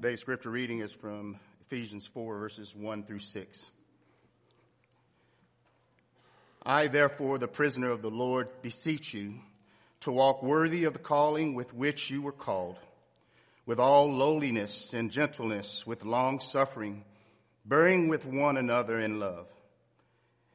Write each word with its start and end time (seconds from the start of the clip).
Today's 0.00 0.20
scripture 0.20 0.50
reading 0.50 0.78
is 0.78 0.92
from 0.92 1.40
Ephesians 1.62 2.06
4, 2.06 2.38
verses 2.38 2.72
1 2.72 3.02
through 3.02 3.18
6. 3.18 3.68
I, 6.64 6.86
therefore, 6.86 7.36
the 7.38 7.48
prisoner 7.48 7.90
of 7.90 8.00
the 8.00 8.08
Lord, 8.08 8.46
beseech 8.62 9.12
you 9.12 9.34
to 10.02 10.12
walk 10.12 10.40
worthy 10.40 10.84
of 10.84 10.92
the 10.92 11.00
calling 11.00 11.54
with 11.54 11.74
which 11.74 12.10
you 12.10 12.22
were 12.22 12.30
called, 12.30 12.76
with 13.66 13.80
all 13.80 14.12
lowliness 14.12 14.94
and 14.94 15.10
gentleness, 15.10 15.84
with 15.84 16.04
long 16.04 16.38
suffering, 16.38 17.02
bearing 17.64 18.06
with 18.06 18.24
one 18.24 18.56
another 18.56 19.00
in 19.00 19.18
love, 19.18 19.48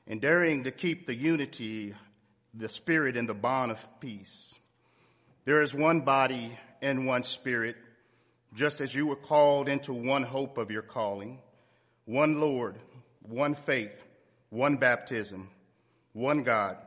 endeavoring 0.08 0.64
to 0.64 0.72
keep 0.72 1.06
the 1.06 1.16
unity, 1.16 1.94
the 2.54 2.70
spirit, 2.70 3.18
and 3.18 3.28
the 3.28 3.34
bond 3.34 3.74
of 3.74 4.00
peace. 4.00 4.58
There 5.44 5.62
is 5.62 5.74
one 5.74 6.00
body 6.00 6.58
and 6.82 7.06
one 7.06 7.24
spirit, 7.24 7.76
just 8.54 8.82
as 8.82 8.94
you 8.94 9.08
were 9.08 9.16
called 9.16 9.68
into 9.68 9.94
one 9.94 10.24
hope 10.24 10.58
of 10.58 10.70
your 10.70 10.84
calling, 10.84 11.40
one 12.06 12.40
Lord, 12.40 12.76
one 13.22 13.56
faith, 13.56 14.04
one 14.50 14.78
baptism, 14.78 15.50
one 16.14 16.44
God, 16.44 16.78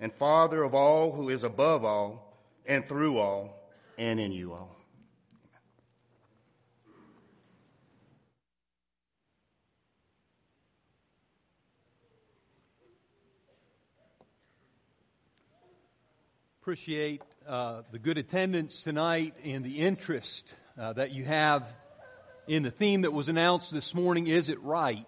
and 0.00 0.12
Father 0.12 0.62
of 0.64 0.74
all 0.74 1.12
who 1.12 1.28
is 1.28 1.44
above 1.44 1.84
all 1.84 2.36
and 2.66 2.86
through 2.86 3.18
all 3.18 3.70
and 3.96 4.18
in 4.18 4.32
you 4.32 4.52
all. 4.52 4.76
Appreciate 16.62 17.22
uh, 17.46 17.82
the 17.90 17.98
good 17.98 18.18
attendance 18.18 18.82
tonight 18.82 19.34
and 19.44 19.64
the 19.64 19.78
interest 19.78 20.54
uh, 20.78 20.92
that 20.94 21.12
you 21.12 21.24
have 21.24 21.66
in 22.46 22.62
the 22.62 22.70
theme 22.70 23.02
that 23.02 23.12
was 23.12 23.28
announced 23.28 23.72
this 23.72 23.94
morning. 23.94 24.26
Is 24.26 24.48
it 24.48 24.62
right 24.62 25.06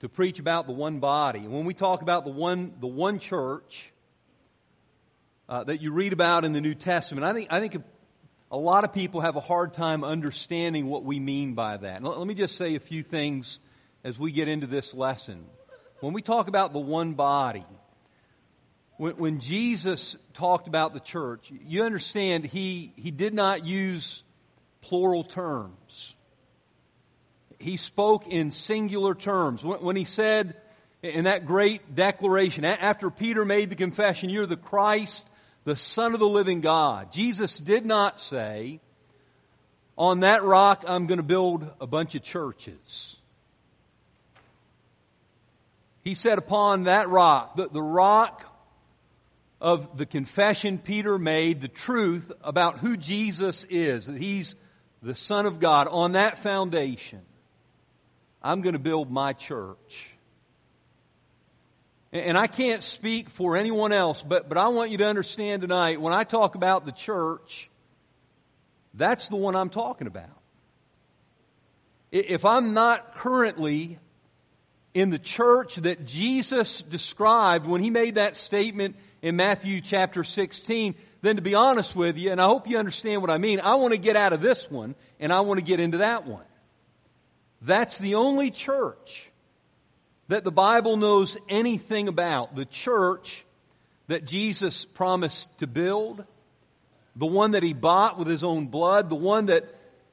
to 0.00 0.08
preach 0.08 0.38
about 0.38 0.66
the 0.66 0.72
one 0.72 0.98
body? 0.98 1.40
And 1.40 1.52
when 1.52 1.64
we 1.64 1.74
talk 1.74 2.02
about 2.02 2.24
the 2.24 2.30
one, 2.30 2.74
the 2.80 2.86
one 2.86 3.18
church 3.18 3.92
uh, 5.48 5.64
that 5.64 5.80
you 5.80 5.92
read 5.92 6.12
about 6.12 6.44
in 6.44 6.52
the 6.52 6.60
New 6.60 6.74
Testament, 6.74 7.24
I 7.24 7.32
think 7.32 7.52
I 7.52 7.60
think 7.60 7.82
a 8.50 8.56
lot 8.56 8.84
of 8.84 8.92
people 8.92 9.20
have 9.20 9.36
a 9.36 9.40
hard 9.40 9.74
time 9.74 10.04
understanding 10.04 10.86
what 10.86 11.04
we 11.04 11.20
mean 11.20 11.54
by 11.54 11.76
that. 11.76 12.02
Let, 12.02 12.18
let 12.18 12.26
me 12.26 12.34
just 12.34 12.56
say 12.56 12.74
a 12.76 12.80
few 12.80 13.02
things 13.02 13.60
as 14.04 14.18
we 14.18 14.32
get 14.32 14.48
into 14.48 14.66
this 14.66 14.94
lesson. 14.94 15.46
When 16.00 16.12
we 16.12 16.22
talk 16.22 16.48
about 16.48 16.72
the 16.72 16.78
one 16.78 17.14
body, 17.14 17.64
when, 18.96 19.16
when 19.16 19.40
Jesus 19.40 20.16
talked 20.34 20.68
about 20.68 20.94
the 20.94 21.00
church, 21.00 21.52
you 21.66 21.82
understand 21.82 22.44
he, 22.44 22.92
he 22.96 23.10
did 23.10 23.34
not 23.34 23.64
use 23.64 24.22
plural 24.86 25.24
terms. 25.24 26.14
He 27.58 27.76
spoke 27.76 28.26
in 28.26 28.52
singular 28.52 29.14
terms. 29.14 29.64
When, 29.64 29.96
he 29.96 30.04
said 30.04 30.54
in 31.02 31.24
that 31.24 31.46
great 31.46 31.94
declaration, 31.94 32.64
after 32.64 33.10
Peter 33.10 33.44
made 33.44 33.70
the 33.70 33.76
confession, 33.76 34.30
you're 34.30 34.46
the 34.46 34.56
Christ, 34.56 35.26
the 35.64 35.76
Son 35.76 36.14
of 36.14 36.20
the 36.20 36.28
living 36.28 36.60
God, 36.60 37.12
Jesus 37.12 37.58
did 37.58 37.84
not 37.84 38.20
say, 38.20 38.80
on 39.98 40.20
that 40.20 40.44
rock 40.44 40.84
I'm 40.86 41.06
going 41.06 41.18
to 41.18 41.24
build 41.24 41.68
a 41.80 41.86
bunch 41.86 42.14
of 42.14 42.22
churches. 42.22 43.16
He 46.04 46.14
said 46.14 46.38
upon 46.38 46.84
that 46.84 47.08
rock, 47.08 47.56
the, 47.56 47.68
the 47.68 47.82
rock 47.82 48.44
of 49.60 49.96
the 49.96 50.06
confession 50.06 50.78
Peter 50.78 51.18
made, 51.18 51.60
the 51.60 51.68
truth 51.68 52.30
about 52.42 52.78
who 52.78 52.96
Jesus 52.96 53.64
is, 53.64 54.06
that 54.06 54.18
he's 54.18 54.54
the 55.02 55.14
Son 55.14 55.46
of 55.46 55.60
God, 55.60 55.88
on 55.88 56.12
that 56.12 56.38
foundation, 56.38 57.22
I'm 58.42 58.62
going 58.62 58.74
to 58.74 58.78
build 58.78 59.10
my 59.10 59.32
church. 59.32 60.10
And 62.12 62.38
I 62.38 62.46
can't 62.46 62.82
speak 62.82 63.28
for 63.30 63.56
anyone 63.56 63.92
else, 63.92 64.22
but, 64.22 64.48
but 64.48 64.56
I 64.56 64.68
want 64.68 64.90
you 64.90 64.98
to 64.98 65.06
understand 65.06 65.62
tonight, 65.62 66.00
when 66.00 66.12
I 66.12 66.24
talk 66.24 66.54
about 66.54 66.86
the 66.86 66.92
church, 66.92 67.68
that's 68.94 69.28
the 69.28 69.36
one 69.36 69.54
I'm 69.54 69.68
talking 69.68 70.06
about. 70.06 70.30
If 72.12 72.44
I'm 72.44 72.72
not 72.72 73.16
currently 73.16 73.98
in 74.94 75.10
the 75.10 75.18
church 75.18 75.76
that 75.76 76.06
Jesus 76.06 76.80
described 76.80 77.66
when 77.66 77.82
he 77.82 77.90
made 77.90 78.14
that 78.14 78.36
statement 78.36 78.96
in 79.22 79.36
Matthew 79.36 79.80
chapter 79.80 80.24
16, 80.24 80.94
then 81.22 81.36
to 81.36 81.42
be 81.42 81.54
honest 81.54 81.96
with 81.96 82.16
you, 82.16 82.30
and 82.30 82.40
I 82.40 82.46
hope 82.46 82.68
you 82.68 82.78
understand 82.78 83.20
what 83.20 83.30
I 83.30 83.38
mean, 83.38 83.60
I 83.60 83.74
want 83.76 83.92
to 83.92 83.98
get 83.98 84.16
out 84.16 84.32
of 84.32 84.40
this 84.40 84.70
one 84.70 84.94
and 85.18 85.32
I 85.32 85.40
want 85.40 85.58
to 85.58 85.64
get 85.64 85.80
into 85.80 85.98
that 85.98 86.26
one. 86.26 86.44
That's 87.62 87.98
the 87.98 88.16
only 88.16 88.50
church 88.50 89.30
that 90.28 90.44
the 90.44 90.52
Bible 90.52 90.96
knows 90.96 91.36
anything 91.48 92.08
about. 92.08 92.54
The 92.54 92.64
church 92.64 93.44
that 94.08 94.24
Jesus 94.24 94.84
promised 94.84 95.46
to 95.58 95.66
build, 95.66 96.24
the 97.16 97.26
one 97.26 97.52
that 97.52 97.62
he 97.62 97.72
bought 97.72 98.18
with 98.18 98.28
his 98.28 98.44
own 98.44 98.66
blood, 98.66 99.08
the 99.08 99.16
one 99.16 99.46
that 99.46 99.64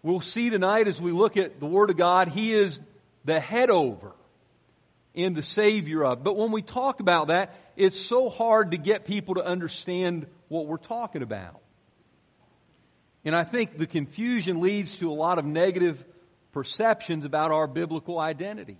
we'll 0.01 0.21
see 0.21 0.49
tonight 0.49 0.87
as 0.87 1.01
we 1.01 1.11
look 1.11 1.37
at 1.37 1.59
the 1.59 1.65
Word 1.65 1.89
of 1.89 1.97
God, 1.97 2.29
he 2.29 2.53
is 2.53 2.81
the 3.25 3.39
head 3.39 3.69
over 3.69 4.13
in 5.13 5.33
the 5.33 5.43
Savior 5.43 6.03
of. 6.03 6.23
But 6.23 6.37
when 6.37 6.51
we 6.51 6.61
talk 6.61 6.99
about 6.99 7.27
that, 7.27 7.55
it's 7.75 7.99
so 7.99 8.29
hard 8.29 8.71
to 8.71 8.77
get 8.77 9.05
people 9.05 9.35
to 9.35 9.45
understand 9.45 10.27
what 10.47 10.67
we're 10.67 10.77
talking 10.77 11.21
about. 11.21 11.61
And 13.25 13.35
I 13.35 13.43
think 13.43 13.77
the 13.77 13.87
confusion 13.87 14.61
leads 14.61 14.97
to 14.97 15.09
a 15.09 15.13
lot 15.13 15.39
of 15.39 15.45
negative 15.45 16.03
perceptions 16.51 17.25
about 17.25 17.51
our 17.51 17.67
biblical 17.67 18.19
identity. 18.19 18.77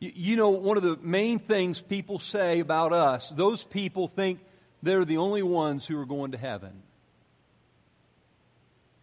You, 0.00 0.36
know, 0.36 0.50
one 0.50 0.76
of 0.76 0.82
the 0.82 0.98
main 1.00 1.38
things 1.38 1.80
people 1.80 2.18
say 2.18 2.60
about 2.60 2.92
us, 2.92 3.30
those 3.30 3.64
people 3.64 4.08
think 4.08 4.40
they're 4.82 5.04
the 5.04 5.16
only 5.16 5.42
ones 5.42 5.86
who 5.86 5.98
are 5.98 6.04
going 6.04 6.32
to 6.32 6.38
heaven. 6.38 6.82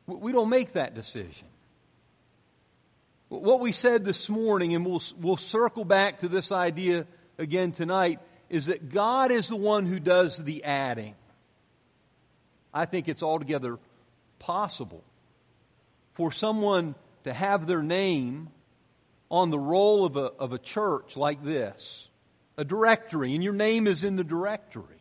We 0.05 0.31
don't 0.31 0.49
make 0.49 0.73
that 0.73 0.93
decision. 0.93 1.47
What 3.31 3.61
we 3.61 3.71
said 3.71 4.03
this 4.03 4.27
morning, 4.27 4.75
and 4.75 4.85
we'll, 4.85 5.01
we'll 5.17 5.37
circle 5.37 5.85
back 5.85 6.19
to 6.19 6.27
this 6.27 6.51
idea 6.51 7.07
again 7.37 7.71
tonight, 7.71 8.19
is 8.49 8.65
that 8.65 8.89
God 8.89 9.31
is 9.31 9.47
the 9.47 9.55
one 9.55 9.85
who 9.85 10.01
does 10.01 10.35
the 10.35 10.65
adding. 10.65 11.15
I 12.73 12.83
think 12.83 13.07
it's 13.07 13.23
altogether 13.23 13.79
possible 14.39 15.01
for 16.15 16.33
someone 16.33 16.93
to 17.23 17.31
have 17.31 17.67
their 17.67 17.81
name 17.81 18.49
on 19.29 19.49
the 19.49 19.59
roll 19.59 20.03
of 20.03 20.17
a, 20.17 20.25
of 20.37 20.51
a 20.51 20.59
church 20.59 21.15
like 21.15 21.41
this, 21.41 22.09
a 22.57 22.65
directory, 22.65 23.33
and 23.33 23.41
your 23.41 23.53
name 23.53 23.87
is 23.87 24.03
in 24.03 24.17
the 24.17 24.25
directory. 24.25 24.99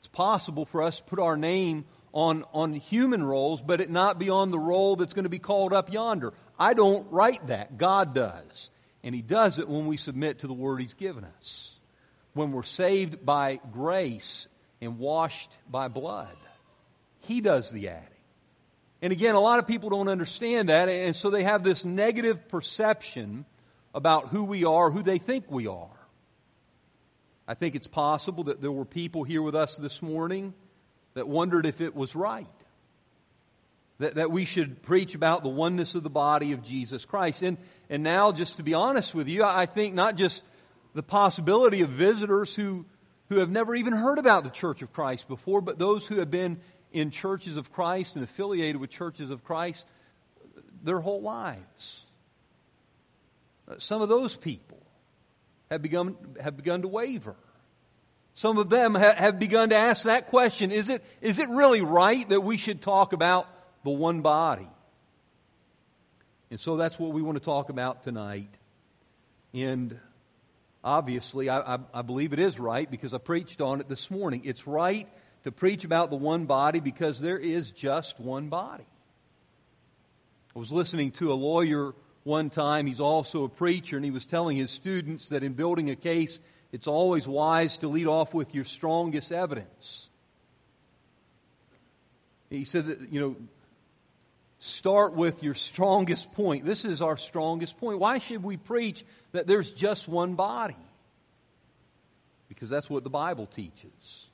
It's 0.00 0.08
possible 0.08 0.66
for 0.66 0.82
us 0.82 0.98
to 0.98 1.04
put 1.04 1.18
our 1.18 1.38
name 1.38 1.86
on, 2.12 2.44
on 2.52 2.74
human 2.74 3.24
rolls, 3.24 3.62
but 3.62 3.80
it 3.80 3.88
not 3.88 4.18
be 4.18 4.28
on 4.28 4.50
the 4.50 4.58
roll 4.58 4.96
that's 4.96 5.14
going 5.14 5.24
to 5.24 5.30
be 5.30 5.38
called 5.38 5.72
up 5.72 5.90
yonder. 5.90 6.34
I 6.58 6.74
don't 6.74 7.10
write 7.12 7.46
that. 7.46 7.78
God 7.78 8.14
does. 8.14 8.70
And 9.04 9.14
He 9.14 9.22
does 9.22 9.58
it 9.58 9.68
when 9.68 9.86
we 9.86 9.96
submit 9.96 10.40
to 10.40 10.46
the 10.46 10.54
Word 10.54 10.80
He's 10.80 10.94
given 10.94 11.24
us. 11.24 11.74
When 12.34 12.52
we're 12.52 12.62
saved 12.62 13.24
by 13.24 13.60
grace 13.72 14.48
and 14.80 14.98
washed 14.98 15.50
by 15.70 15.88
blood. 15.88 16.36
He 17.20 17.40
does 17.40 17.70
the 17.70 17.88
adding. 17.88 18.08
And 19.00 19.12
again, 19.12 19.34
a 19.34 19.40
lot 19.40 19.60
of 19.60 19.66
people 19.66 19.90
don't 19.90 20.08
understand 20.08 20.70
that, 20.70 20.88
and 20.88 21.14
so 21.14 21.30
they 21.30 21.44
have 21.44 21.62
this 21.62 21.84
negative 21.84 22.48
perception 22.48 23.44
about 23.94 24.28
who 24.28 24.44
we 24.44 24.64
are, 24.64 24.90
who 24.90 25.02
they 25.02 25.18
think 25.18 25.50
we 25.50 25.68
are. 25.68 25.88
I 27.46 27.54
think 27.54 27.76
it's 27.76 27.86
possible 27.86 28.44
that 28.44 28.60
there 28.60 28.72
were 28.72 28.84
people 28.84 29.24
here 29.24 29.40
with 29.40 29.54
us 29.54 29.76
this 29.76 30.02
morning 30.02 30.52
that 31.14 31.28
wondered 31.28 31.64
if 31.64 31.80
it 31.80 31.94
was 31.94 32.14
right 32.14 32.46
that, 33.98 34.14
that 34.14 34.30
we 34.30 34.44
should 34.44 34.82
preach 34.82 35.14
about 35.14 35.42
the 35.42 35.48
oneness 35.48 35.94
of 35.94 36.02
the 36.02 36.10
body 36.10 36.52
of 36.52 36.62
Jesus 36.62 37.04
Christ. 37.04 37.42
And, 37.42 37.58
and 37.90 38.02
now, 38.02 38.32
just 38.32 38.56
to 38.56 38.62
be 38.62 38.74
honest 38.74 39.14
with 39.14 39.28
you, 39.28 39.42
I 39.44 39.66
think 39.66 39.94
not 39.94 40.16
just 40.16 40.42
the 40.94 41.02
possibility 41.02 41.82
of 41.82 41.90
visitors 41.90 42.54
who, 42.54 42.86
who 43.28 43.38
have 43.38 43.50
never 43.50 43.74
even 43.74 43.92
heard 43.92 44.18
about 44.18 44.44
the 44.44 44.50
Church 44.50 44.82
of 44.82 44.92
Christ 44.92 45.28
before, 45.28 45.60
but 45.60 45.78
those 45.78 46.06
who 46.06 46.18
have 46.18 46.30
been 46.30 46.60
in 46.92 47.10
churches 47.10 47.56
of 47.56 47.72
Christ 47.72 48.14
and 48.14 48.24
affiliated 48.24 48.80
with 48.80 48.90
churches 48.90 49.30
of 49.30 49.44
Christ 49.44 49.84
their 50.82 51.00
whole 51.00 51.20
lives. 51.20 52.04
Uh, 53.68 53.74
some 53.78 54.00
of 54.00 54.08
those 54.08 54.36
people 54.36 54.78
have 55.70 55.82
begun, 55.82 56.16
have 56.40 56.56
begun 56.56 56.82
to 56.82 56.88
waver. 56.88 57.36
Some 58.34 58.58
of 58.58 58.70
them 58.70 58.94
have 58.94 59.40
begun 59.40 59.70
to 59.70 59.74
ask 59.74 60.04
that 60.04 60.28
question, 60.28 60.70
is 60.70 60.88
it, 60.88 61.04
is 61.20 61.40
it 61.40 61.48
really 61.48 61.80
right 61.80 62.26
that 62.28 62.40
we 62.40 62.56
should 62.56 62.80
talk 62.80 63.12
about 63.12 63.48
the 63.88 63.94
one 63.94 64.20
body. 64.20 64.68
And 66.50 66.60
so 66.60 66.76
that's 66.76 66.98
what 66.98 67.12
we 67.12 67.22
want 67.22 67.38
to 67.38 67.44
talk 67.44 67.70
about 67.70 68.04
tonight. 68.04 68.50
And 69.54 69.98
obviously, 70.84 71.48
I, 71.48 71.76
I, 71.76 71.78
I, 71.94 72.02
believe 72.02 72.34
it 72.34 72.38
is 72.38 72.58
right 72.58 72.90
because 72.90 73.14
I 73.14 73.18
preached 73.18 73.62
on 73.62 73.80
it 73.80 73.88
this 73.88 74.10
morning. 74.10 74.42
It's 74.44 74.66
right 74.66 75.08
to 75.44 75.52
preach 75.52 75.84
about 75.84 76.10
the 76.10 76.16
one 76.16 76.44
body 76.44 76.80
because 76.80 77.18
there 77.18 77.38
is 77.38 77.70
just 77.70 78.20
one 78.20 78.50
body. 78.50 78.84
I 80.54 80.58
was 80.58 80.70
listening 80.70 81.12
to 81.12 81.32
a 81.32 81.34
lawyer 81.34 81.94
one 82.24 82.50
time. 82.50 82.86
He's 82.86 83.00
also 83.00 83.44
a 83.44 83.48
preacher, 83.48 83.96
and 83.96 84.04
he 84.04 84.10
was 84.10 84.26
telling 84.26 84.58
his 84.58 84.70
students 84.70 85.30
that 85.30 85.42
in 85.42 85.54
building 85.54 85.88
a 85.88 85.96
case, 85.96 86.40
it's 86.72 86.86
always 86.86 87.26
wise 87.26 87.78
to 87.78 87.88
lead 87.88 88.06
off 88.06 88.34
with 88.34 88.54
your 88.54 88.64
strongest 88.64 89.32
evidence. 89.32 90.10
He 92.50 92.64
said 92.64 92.86
that, 92.86 93.12
you 93.12 93.20
know, 93.20 93.36
start 94.60 95.14
with 95.14 95.42
your 95.42 95.54
strongest 95.54 96.32
point. 96.32 96.64
This 96.64 96.84
is 96.84 97.00
our 97.00 97.16
strongest 97.16 97.78
point. 97.78 97.98
Why 97.98 98.18
should 98.18 98.42
we 98.42 98.56
preach 98.56 99.04
that 99.32 99.46
there's 99.46 99.70
just 99.70 100.08
one 100.08 100.34
body? 100.34 100.76
Because 102.48 102.68
that's 102.68 102.90
what 102.90 103.04
the 103.04 103.10
Bible 103.10 103.46
teaches. 103.46 104.26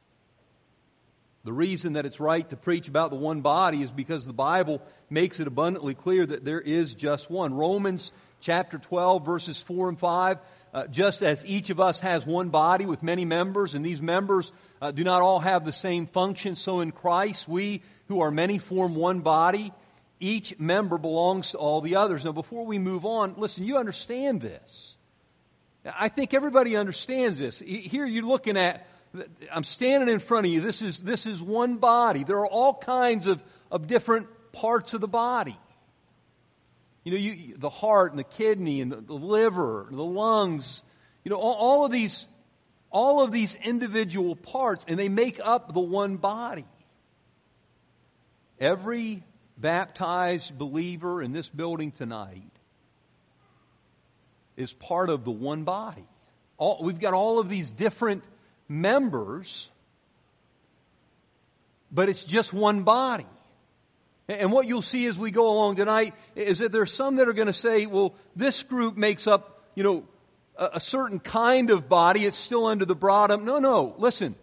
The 1.44 1.52
reason 1.52 1.92
that 1.94 2.06
it's 2.06 2.20
right 2.20 2.48
to 2.48 2.56
preach 2.56 2.88
about 2.88 3.10
the 3.10 3.16
one 3.16 3.42
body 3.42 3.82
is 3.82 3.90
because 3.90 4.24
the 4.24 4.32
Bible 4.32 4.80
makes 5.10 5.40
it 5.40 5.46
abundantly 5.46 5.94
clear 5.94 6.24
that 6.24 6.44
there 6.44 6.60
is 6.60 6.94
just 6.94 7.30
one. 7.30 7.52
Romans 7.52 8.12
chapter 8.40 8.78
12 8.78 9.26
verses 9.26 9.60
4 9.60 9.90
and 9.90 9.98
5, 9.98 10.38
uh, 10.72 10.86
just 10.86 11.22
as 11.22 11.44
each 11.44 11.68
of 11.68 11.80
us 11.80 12.00
has 12.00 12.24
one 12.24 12.48
body 12.48 12.86
with 12.86 13.02
many 13.02 13.26
members 13.26 13.74
and 13.74 13.84
these 13.84 14.00
members 14.00 14.50
uh, 14.80 14.90
do 14.90 15.04
not 15.04 15.20
all 15.20 15.40
have 15.40 15.66
the 15.66 15.72
same 15.72 16.06
function, 16.06 16.56
so 16.56 16.80
in 16.80 16.92
Christ 16.92 17.46
we 17.46 17.82
who 18.08 18.20
are 18.22 18.30
many 18.30 18.58
form 18.58 18.94
one 18.96 19.20
body 19.20 19.72
each 20.24 20.58
member 20.58 20.96
belongs 20.96 21.50
to 21.50 21.58
all 21.58 21.82
the 21.82 21.96
others. 21.96 22.24
Now, 22.24 22.32
before 22.32 22.64
we 22.64 22.78
move 22.78 23.04
on, 23.04 23.34
listen, 23.36 23.64
you 23.64 23.76
understand 23.76 24.40
this. 24.40 24.96
I 25.84 26.08
think 26.08 26.32
everybody 26.32 26.76
understands 26.76 27.38
this. 27.38 27.58
Here 27.60 28.06
you're 28.06 28.24
looking 28.24 28.56
at, 28.56 28.86
I'm 29.52 29.64
standing 29.64 30.08
in 30.08 30.20
front 30.20 30.46
of 30.46 30.52
you. 30.52 30.62
This 30.62 30.80
is, 30.80 31.00
this 31.00 31.26
is 31.26 31.42
one 31.42 31.76
body. 31.76 32.24
There 32.24 32.38
are 32.38 32.46
all 32.46 32.72
kinds 32.72 33.26
of, 33.26 33.42
of 33.70 33.86
different 33.86 34.26
parts 34.52 34.94
of 34.94 35.02
the 35.02 35.08
body. 35.08 35.58
You 37.04 37.12
know, 37.12 37.18
you, 37.18 37.56
the 37.58 37.68
heart 37.68 38.12
and 38.12 38.18
the 38.18 38.24
kidney 38.24 38.80
and 38.80 38.90
the, 38.90 39.12
liver, 39.12 39.88
the 39.90 40.02
lungs, 40.02 40.82
you 41.22 41.30
know, 41.30 41.36
all, 41.36 41.52
all 41.52 41.84
of 41.84 41.92
these, 41.92 42.26
all 42.90 43.22
of 43.22 43.30
these 43.30 43.56
individual 43.56 44.36
parts, 44.36 44.86
and 44.88 44.98
they 44.98 45.10
make 45.10 45.38
up 45.44 45.74
the 45.74 45.80
one 45.80 46.16
body. 46.16 46.64
Every 48.58 49.22
baptized 49.56 50.56
believer 50.58 51.22
in 51.22 51.32
this 51.32 51.48
building 51.48 51.92
tonight 51.92 52.42
is 54.56 54.72
part 54.72 55.10
of 55.10 55.24
the 55.24 55.30
one 55.30 55.64
body. 55.64 56.04
All, 56.56 56.80
we've 56.82 57.00
got 57.00 57.14
all 57.14 57.38
of 57.38 57.48
these 57.48 57.70
different 57.70 58.24
members, 58.68 59.70
but 61.90 62.08
it's 62.08 62.24
just 62.24 62.52
one 62.52 62.82
body. 62.82 63.26
And 64.28 64.52
what 64.52 64.66
you'll 64.66 64.82
see 64.82 65.06
as 65.06 65.18
we 65.18 65.30
go 65.30 65.48
along 65.52 65.76
tonight 65.76 66.14
is 66.34 66.60
that 66.60 66.72
there's 66.72 66.92
some 66.92 67.16
that 67.16 67.28
are 67.28 67.34
going 67.34 67.46
to 67.46 67.52
say, 67.52 67.86
well, 67.86 68.14
this 68.34 68.62
group 68.62 68.96
makes 68.96 69.26
up, 69.26 69.62
you 69.74 69.84
know, 69.84 70.04
a, 70.56 70.70
a 70.74 70.80
certain 70.80 71.18
kind 71.18 71.70
of 71.70 71.88
body. 71.88 72.24
It's 72.24 72.36
still 72.36 72.66
under 72.66 72.86
the 72.86 72.94
broad. 72.94 73.30
Um, 73.30 73.44
no, 73.44 73.58
no. 73.58 73.94
Listen. 73.98 74.34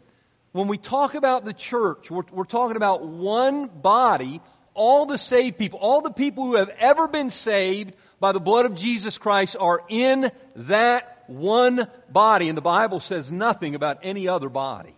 When 0.51 0.67
we 0.67 0.77
talk 0.77 1.15
about 1.15 1.45
the 1.45 1.53
church, 1.53 2.11
we're, 2.11 2.25
we're 2.29 2.43
talking 2.43 2.75
about 2.75 3.05
one 3.05 3.67
body 3.67 4.41
all 4.73 5.05
the 5.05 5.17
saved 5.17 5.57
people, 5.57 5.79
all 5.79 6.01
the 6.01 6.11
people 6.11 6.45
who 6.45 6.55
have 6.55 6.69
ever 6.79 7.07
been 7.07 7.31
saved 7.31 7.93
by 8.19 8.31
the 8.31 8.39
blood 8.39 8.65
of 8.65 8.75
Jesus 8.75 9.17
Christ 9.17 9.55
are 9.59 9.81
in 9.89 10.31
that 10.55 11.23
one 11.27 11.87
body. 12.09 12.49
And 12.49 12.57
the 12.57 12.61
Bible 12.61 12.99
says 12.99 13.31
nothing 13.31 13.75
about 13.75 13.99
any 14.03 14.27
other 14.27 14.49
body. 14.49 14.95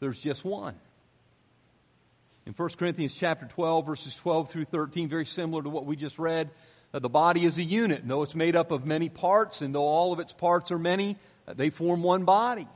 There's 0.00 0.18
just 0.18 0.44
one. 0.44 0.74
In 2.46 2.54
1 2.54 2.68
Corinthians 2.78 3.12
chapter 3.12 3.46
12 3.46 3.86
verses 3.86 4.14
12 4.14 4.50
through 4.50 4.64
13, 4.64 5.08
very 5.08 5.26
similar 5.26 5.62
to 5.62 5.68
what 5.68 5.84
we 5.84 5.96
just 5.96 6.18
read, 6.18 6.50
the 6.92 7.08
body 7.10 7.44
is 7.44 7.58
a 7.58 7.62
unit. 7.62 8.00
And 8.00 8.10
though 8.10 8.22
it's 8.22 8.34
made 8.34 8.56
up 8.56 8.70
of 8.70 8.86
many 8.86 9.10
parts, 9.10 9.60
and 9.60 9.74
though 9.74 9.84
all 9.84 10.12
of 10.12 10.20
its 10.20 10.32
parts 10.32 10.70
are 10.70 10.78
many, 10.78 11.18
they 11.46 11.70
form 11.70 12.02
one 12.02 12.24
body. 12.24 12.66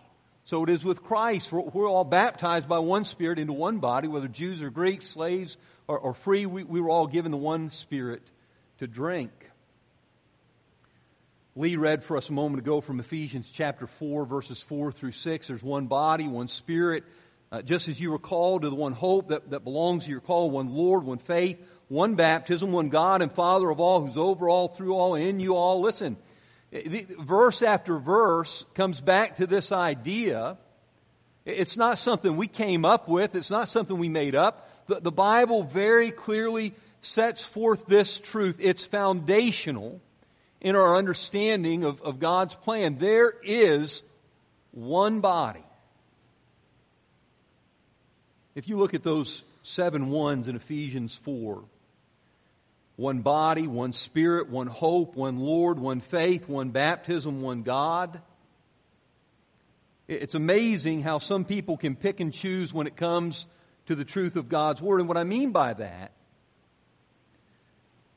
So 0.44 0.64
it 0.64 0.70
is 0.70 0.84
with 0.84 1.02
Christ. 1.02 1.52
We're, 1.52 1.60
we're, 1.60 1.88
all 1.88 2.04
baptized 2.04 2.68
by 2.68 2.80
one 2.80 3.04
Spirit 3.04 3.38
into 3.38 3.52
one 3.52 3.78
body, 3.78 4.08
whether 4.08 4.28
Jews 4.28 4.62
or 4.62 4.70
Greeks, 4.70 5.06
slaves 5.06 5.56
or, 5.86 5.98
or 5.98 6.14
free. 6.14 6.46
We, 6.46 6.64
we 6.64 6.80
were 6.80 6.90
all 6.90 7.06
given 7.06 7.30
the 7.30 7.36
one 7.36 7.70
Spirit 7.70 8.22
to 8.78 8.86
drink. 8.86 9.30
Lee 11.54 11.76
read 11.76 12.02
for 12.02 12.16
us 12.16 12.28
a 12.28 12.32
moment 12.32 12.60
ago 12.60 12.80
from 12.80 12.98
Ephesians 12.98 13.50
chapter 13.52 13.86
4, 13.86 14.24
verses 14.24 14.60
4 14.62 14.90
through 14.90 15.12
6. 15.12 15.46
There's 15.46 15.62
one 15.62 15.86
body, 15.86 16.26
one 16.26 16.48
Spirit. 16.48 17.04
Uh, 17.52 17.60
just 17.60 17.88
as 17.88 18.00
you 18.00 18.10
were 18.10 18.18
called 18.18 18.62
to 18.62 18.70
the 18.70 18.74
one 18.74 18.94
hope 18.94 19.28
that, 19.28 19.50
that 19.50 19.62
belongs 19.62 20.04
to 20.04 20.10
your 20.10 20.20
call, 20.20 20.50
one 20.50 20.70
Lord, 20.70 21.04
one 21.04 21.18
faith, 21.18 21.58
one 21.88 22.14
baptism, 22.14 22.72
one 22.72 22.88
God 22.88 23.20
and 23.20 23.30
Father 23.30 23.68
of 23.68 23.78
all, 23.78 24.04
who's 24.04 24.16
over 24.16 24.48
all, 24.48 24.68
through 24.68 24.94
all, 24.94 25.14
and 25.14 25.24
in 25.24 25.38
you 25.38 25.54
all. 25.54 25.82
Listen, 25.82 26.16
verse 26.72 27.62
after 27.62 27.98
verse 27.98 28.64
comes 28.74 29.00
back 29.00 29.36
to 29.36 29.46
this 29.46 29.72
idea. 29.72 30.56
It's 31.44 31.76
not 31.76 31.98
something 31.98 32.36
we 32.36 32.46
came 32.46 32.84
up 32.84 33.08
with. 33.08 33.34
It's 33.34 33.50
not 33.50 33.68
something 33.68 33.98
we 33.98 34.08
made 34.08 34.34
up. 34.34 34.68
The, 34.86 35.00
the 35.00 35.12
Bible 35.12 35.64
very 35.64 36.10
clearly 36.10 36.74
sets 37.02 37.44
forth 37.44 37.86
this 37.86 38.18
truth. 38.18 38.56
It's 38.60 38.84
foundational 38.84 40.00
in 40.60 40.76
our 40.76 40.96
understanding 40.96 41.84
of, 41.84 42.00
of 42.02 42.20
God's 42.20 42.54
plan. 42.54 42.98
There 42.98 43.32
is 43.42 44.02
one 44.70 45.20
body. 45.20 45.64
If 48.54 48.68
you 48.68 48.78
look 48.78 48.94
at 48.94 49.02
those 49.02 49.44
seven 49.62 50.10
ones 50.10 50.48
in 50.48 50.56
Ephesians 50.56 51.16
4, 51.16 51.62
one 52.96 53.20
body, 53.20 53.66
one 53.66 53.92
spirit, 53.92 54.48
one 54.48 54.66
hope, 54.66 55.16
one 55.16 55.38
Lord, 55.38 55.78
one 55.78 56.00
faith, 56.00 56.48
one 56.48 56.70
baptism, 56.70 57.42
one 57.42 57.62
God. 57.62 58.20
It's 60.08 60.34
amazing 60.34 61.02
how 61.02 61.18
some 61.18 61.44
people 61.44 61.76
can 61.76 61.96
pick 61.96 62.20
and 62.20 62.32
choose 62.32 62.72
when 62.72 62.86
it 62.86 62.96
comes 62.96 63.46
to 63.86 63.94
the 63.94 64.04
truth 64.04 64.36
of 64.36 64.48
God's 64.48 64.82
Word. 64.82 65.00
And 65.00 65.08
what 65.08 65.16
I 65.16 65.24
mean 65.24 65.52
by 65.52 65.72
that 65.74 66.12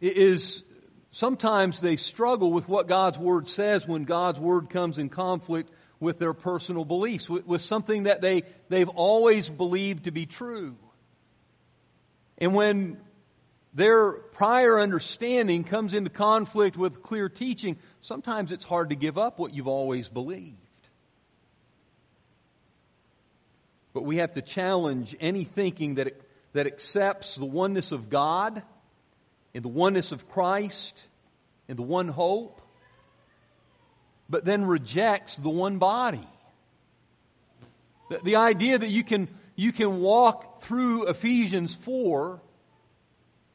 is 0.02 0.64
sometimes 1.12 1.80
they 1.80 1.96
struggle 1.96 2.52
with 2.52 2.68
what 2.68 2.88
God's 2.88 3.18
Word 3.18 3.48
says 3.48 3.88
when 3.88 4.04
God's 4.04 4.40
Word 4.40 4.70
comes 4.70 4.98
in 4.98 5.10
conflict 5.10 5.72
with 6.00 6.20
their 6.20 6.34
personal 6.34 6.84
beliefs, 6.84 7.30
with, 7.30 7.46
with 7.48 7.62
something 7.62 8.04
that 8.04 8.22
they, 8.22 8.44
they've 8.68 8.90
always 8.90 9.50
believed 9.50 10.04
to 10.04 10.12
be 10.12 10.26
true. 10.26 10.76
And 12.38 12.54
when 12.54 13.00
their 13.76 14.14
prior 14.14 14.80
understanding 14.80 15.66
comes 15.66 15.94
into 15.94 16.10
conflict 16.10 16.78
with 16.78 17.04
clear 17.04 17.28
teaching, 17.28 17.76
sometimes 18.00 18.54
it's 18.54 18.64
hard 18.64 18.90
to 18.90 18.96
give 18.96 19.18
up 19.18 19.38
what 19.38 19.54
you've 19.54 19.68
always 19.68 20.08
believed. 20.08 20.56
But 23.94 24.04
we 24.04 24.18
have 24.18 24.34
to 24.36 24.42
challenge 24.42 25.16
any 25.20 25.44
thinking 25.44 25.96
that, 25.96 26.20
that 26.54 26.68
accepts 26.68 27.36
the 27.36 27.46
oneness 27.46 27.92
of 27.92 28.10
God 28.10 28.64
and 29.54 29.64
the 29.64 29.70
oneness 29.70 30.14
of 30.14 30.30
Christ 30.30 31.02
and 31.68 31.78
the 31.78 31.84
one 31.84 32.08
hope, 32.08 32.62
but 34.30 34.46
then 34.46 34.64
rejects 34.64 35.36
the 35.36 35.50
one 35.50 35.80
body. 35.80 36.28
The, 38.10 38.20
the 38.24 38.36
idea 38.38 38.78
that 38.78 38.90
you 38.90 39.04
can, 39.04 39.28
you 39.58 39.74
can 39.74 40.00
walk 40.00 40.62
through 40.62 41.08
Ephesians 41.08 41.76
4 41.76 42.40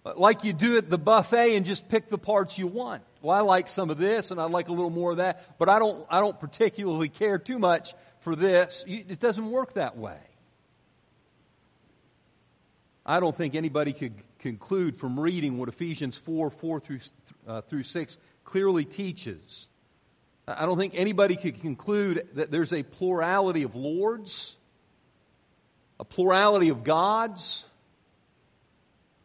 like 0.05 0.45
you 0.45 0.53
do 0.53 0.79
at 0.79 0.89
the 0.89 0.99
buffet 0.99 1.57
and 1.57 1.67
just 1.67 1.89
pick 1.89 2.09
the 2.09 2.19
parts 2.19 2.59
you 2.59 2.67
want. 2.67 3.03
Well, 3.23 3.37
I 3.37 3.41
like 3.41 3.69
some 3.69 3.91
of 3.91 3.99
this 3.99 4.31
and 4.31 4.41
I 4.41 4.45
like 4.45 4.69
a 4.69 4.73
little 4.73 4.91
more 4.91 5.11
of 5.11 5.19
that, 5.19 5.59
but 5.59 5.69
I 5.69 5.79
don't, 5.79 6.07
I 6.09 6.21
don't 6.21 6.39
particularly 6.39 7.09
care 7.09 7.39
too 7.39 7.59
much 7.59 7.95
for 8.21 8.35
this. 8.35 8.85
It 8.87 9.21
doesn't 9.21 9.51
work 9.51 9.75
that 9.75 9.97
way. 9.97 10.19
I 13.05 13.21
don't 13.21 13.37
think 13.37 13.55
anybody 13.55 13.93
could 13.93 14.15
conclude 14.39 14.97
from 14.97 15.19
reading 15.19 15.59
what 15.59 15.69
Ephesians 15.69 16.17
4, 16.17 16.51
4 16.51 16.81
through, 16.81 17.01
uh, 17.47 17.61
through 17.63 17.83
6 17.83 18.19
clearly 18.45 18.85
teaches. 18.85 19.69
I 20.47 20.67
don't 20.67 20.79
think 20.79 20.95
anybody 20.97 21.37
could 21.37 21.61
conclude 21.61 22.29
that 22.35 22.51
there's 22.51 22.73
a 22.73 22.83
plurality 22.83 23.63
of 23.63 23.75
lords, 23.75 24.55
a 25.99 26.05
plurality 26.05 26.71
of 26.71 26.85
gods, 26.85 27.67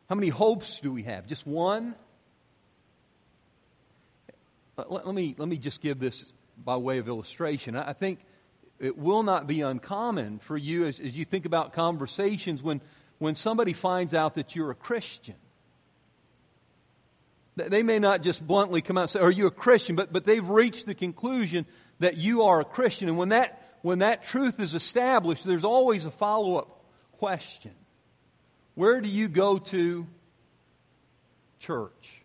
how 0.10 0.16
many 0.16 0.30
hopes 0.30 0.80
do 0.80 0.92
we 0.92 1.04
have? 1.04 1.28
Just 1.28 1.48
one? 1.48 1.96
Let, 4.78 5.08
me, 5.08 5.36
let 5.38 5.48
me 5.48 5.58
just 5.58 5.82
give 5.82 6.00
this 6.00 6.32
by 6.64 6.78
way 6.78 6.98
of 6.98 7.08
illustration. 7.08 7.76
I 7.76 7.94
think 7.94 8.20
it 8.80 8.98
will 8.98 9.24
not 9.24 9.48
be 9.48 9.62
uncommon 9.62 10.40
for 10.40 10.58
you 10.58 10.86
as, 10.86 11.00
as 11.00 11.18
you 11.18 11.26
think 11.26 11.46
about 11.46 11.74
conversations 11.74 12.62
when, 12.62 12.82
when 13.18 13.36
somebody 13.36 13.74
finds 13.74 14.14
out 14.14 14.36
that 14.36 14.56
you're 14.56 14.72
a 14.72 14.76
Christian. 14.76 15.36
They 17.56 17.84
may 17.84 18.00
not 18.00 18.22
just 18.22 18.46
bluntly 18.46 18.82
come 18.82 18.98
out 18.98 19.04
and 19.04 19.10
say, 19.12 19.20
are 19.22 19.32
you 19.32 19.48
a 19.48 19.52
Christian? 19.52 19.96
But, 19.96 20.12
but 20.12 20.26
they've 20.26 20.48
reached 20.48 20.86
the 20.86 20.94
conclusion 20.94 21.66
that 22.00 22.18
you 22.18 22.44
are 22.44 22.60
a 22.60 22.66
Christian. 22.66 23.08
And 23.08 23.18
when 23.18 23.30
that, 23.30 23.78
when 23.82 24.00
that 24.00 24.26
truth 24.26 24.60
is 24.60 24.74
established, 24.74 25.46
there's 25.46 25.64
always 25.64 26.06
a 26.06 26.12
follow-up 26.12 26.84
question. 27.14 27.72
Where 28.76 29.02
do 29.02 29.10
you 29.10 29.28
go 29.28 29.58
to 29.58 30.06
church? 31.60 32.22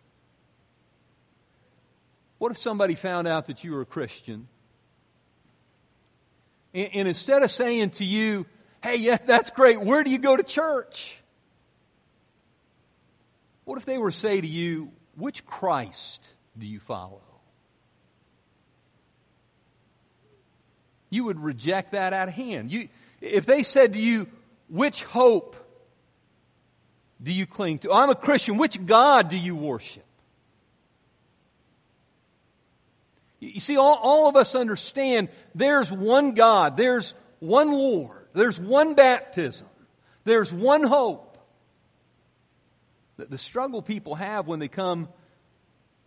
What 2.39 2.53
if 2.53 2.59
somebody 2.59 2.95
found 2.95 3.29
out 3.29 3.47
that 3.47 3.65
you 3.65 3.73
were 3.73 3.83
a 3.83 3.87
Christian? 3.87 4.49
And, 6.75 6.91
and 6.95 7.09
instead 7.09 7.43
of 7.43 7.51
saying 7.51 7.91
to 7.91 8.05
you, 8.05 8.47
hey, 8.83 8.97
yeah, 8.97 9.19
that's 9.25 9.51
great, 9.51 9.81
where 9.81 10.03
do 10.03 10.11
you 10.11 10.19
go 10.19 10.37
to 10.37 10.43
church? 10.43 11.17
What 13.65 13.79
if 13.79 13.85
they 13.85 13.99
were 13.99 14.11
to 14.11 14.17
say 14.17 14.41
to 14.41 14.47
you, 14.47 14.91
which 15.17 15.47
Christ 15.47 16.27
do 16.59 16.67
you 16.67 16.81
follow? 16.81 17.21
You 21.11 21.25
would 21.25 21.41
reject 21.41 21.93
that 21.93 22.13
out 22.13 22.29
of 22.29 22.35
hand. 22.35 22.73
You, 22.73 22.89
if 23.21 23.45
they 23.45 23.63
said 23.63 23.93
to 23.93 23.99
you, 24.01 24.29
which 24.69 25.03
hope 25.03 25.57
do 27.23 27.33
you 27.33 27.47
cling 27.47 27.79
to? 27.81 27.93
I'm 27.93 28.11
a 28.11 28.15
Christian. 28.15 28.57
Which 28.57 28.85
God 28.85 29.29
do 29.29 29.37
you 29.37 29.55
worship? 29.55 30.05
You 33.41 33.61
see, 33.61 33.79
all, 33.79 33.99
all 34.01 34.29
of 34.29 34.37
us 34.37 34.55
understand 34.55 35.31
there's 35.55 35.91
one 35.91 36.33
God, 36.33 36.77
there's 36.77 37.15
one 37.39 37.73
Lord, 37.73 38.27
there's 38.35 38.59
one 38.59 38.95
baptism, 38.95 39.67
there's 40.25 40.53
one 40.53 40.83
hope. 40.83 41.39
The, 43.17 43.27
the 43.27 43.39
struggle 43.39 43.81
people 43.81 44.15
have 44.15 44.47
when 44.47 44.59
they 44.59 44.69
come 44.69 45.09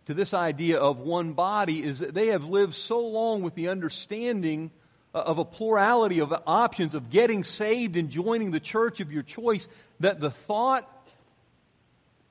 to 0.06 0.14
this 0.14 0.32
idea 0.32 0.78
of 0.78 0.98
one 0.98 1.32
body 1.32 1.82
is 1.82 1.98
that 2.00 2.14
they 2.14 2.28
have 2.28 2.44
lived 2.44 2.74
so 2.74 3.00
long 3.00 3.42
with 3.42 3.54
the 3.54 3.68
understanding 3.68 4.70
of 5.12 5.38
a 5.38 5.44
plurality 5.44 6.20
of 6.20 6.32
options 6.46 6.94
of 6.94 7.10
getting 7.10 7.42
saved 7.42 7.96
and 7.96 8.10
joining 8.10 8.50
the 8.50 8.60
church 8.60 9.00
of 9.00 9.12
your 9.12 9.22
choice 9.22 9.66
that 10.00 10.20
the 10.20 10.30
thought 10.30 10.88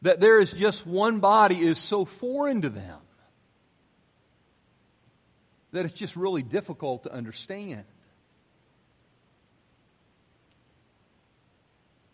that 0.04 0.20
there 0.20 0.40
is 0.40 0.52
just 0.52 0.86
one 0.86 1.20
body 1.20 1.60
is 1.60 1.80
so 1.80 2.06
foreign 2.06 2.62
to 2.62 2.70
them 2.70 3.00
that 5.72 5.86
it's 5.86 5.94
just 5.94 6.16
really 6.16 6.44
difficult 6.44 7.04
to 7.04 7.12
understand. 7.12 7.86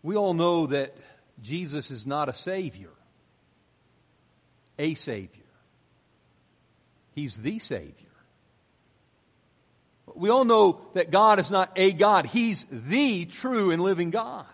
We 0.01 0.15
all 0.15 0.33
know 0.33 0.67
that 0.67 0.95
Jesus 1.41 1.91
is 1.91 2.05
not 2.05 2.29
a 2.29 2.33
Savior, 2.33 2.91
a 4.77 4.93
Savior. 4.93 5.43
He's 7.15 7.35
the 7.35 7.59
Savior. 7.59 7.93
We 10.15 10.29
all 10.29 10.45
know 10.45 10.81
that 10.93 11.11
God 11.11 11.39
is 11.39 11.51
not 11.51 11.71
a 11.75 11.91
God. 11.91 12.27
He's 12.27 12.65
the 12.71 13.25
true 13.25 13.71
and 13.71 13.81
living 13.81 14.11
God. 14.11 14.45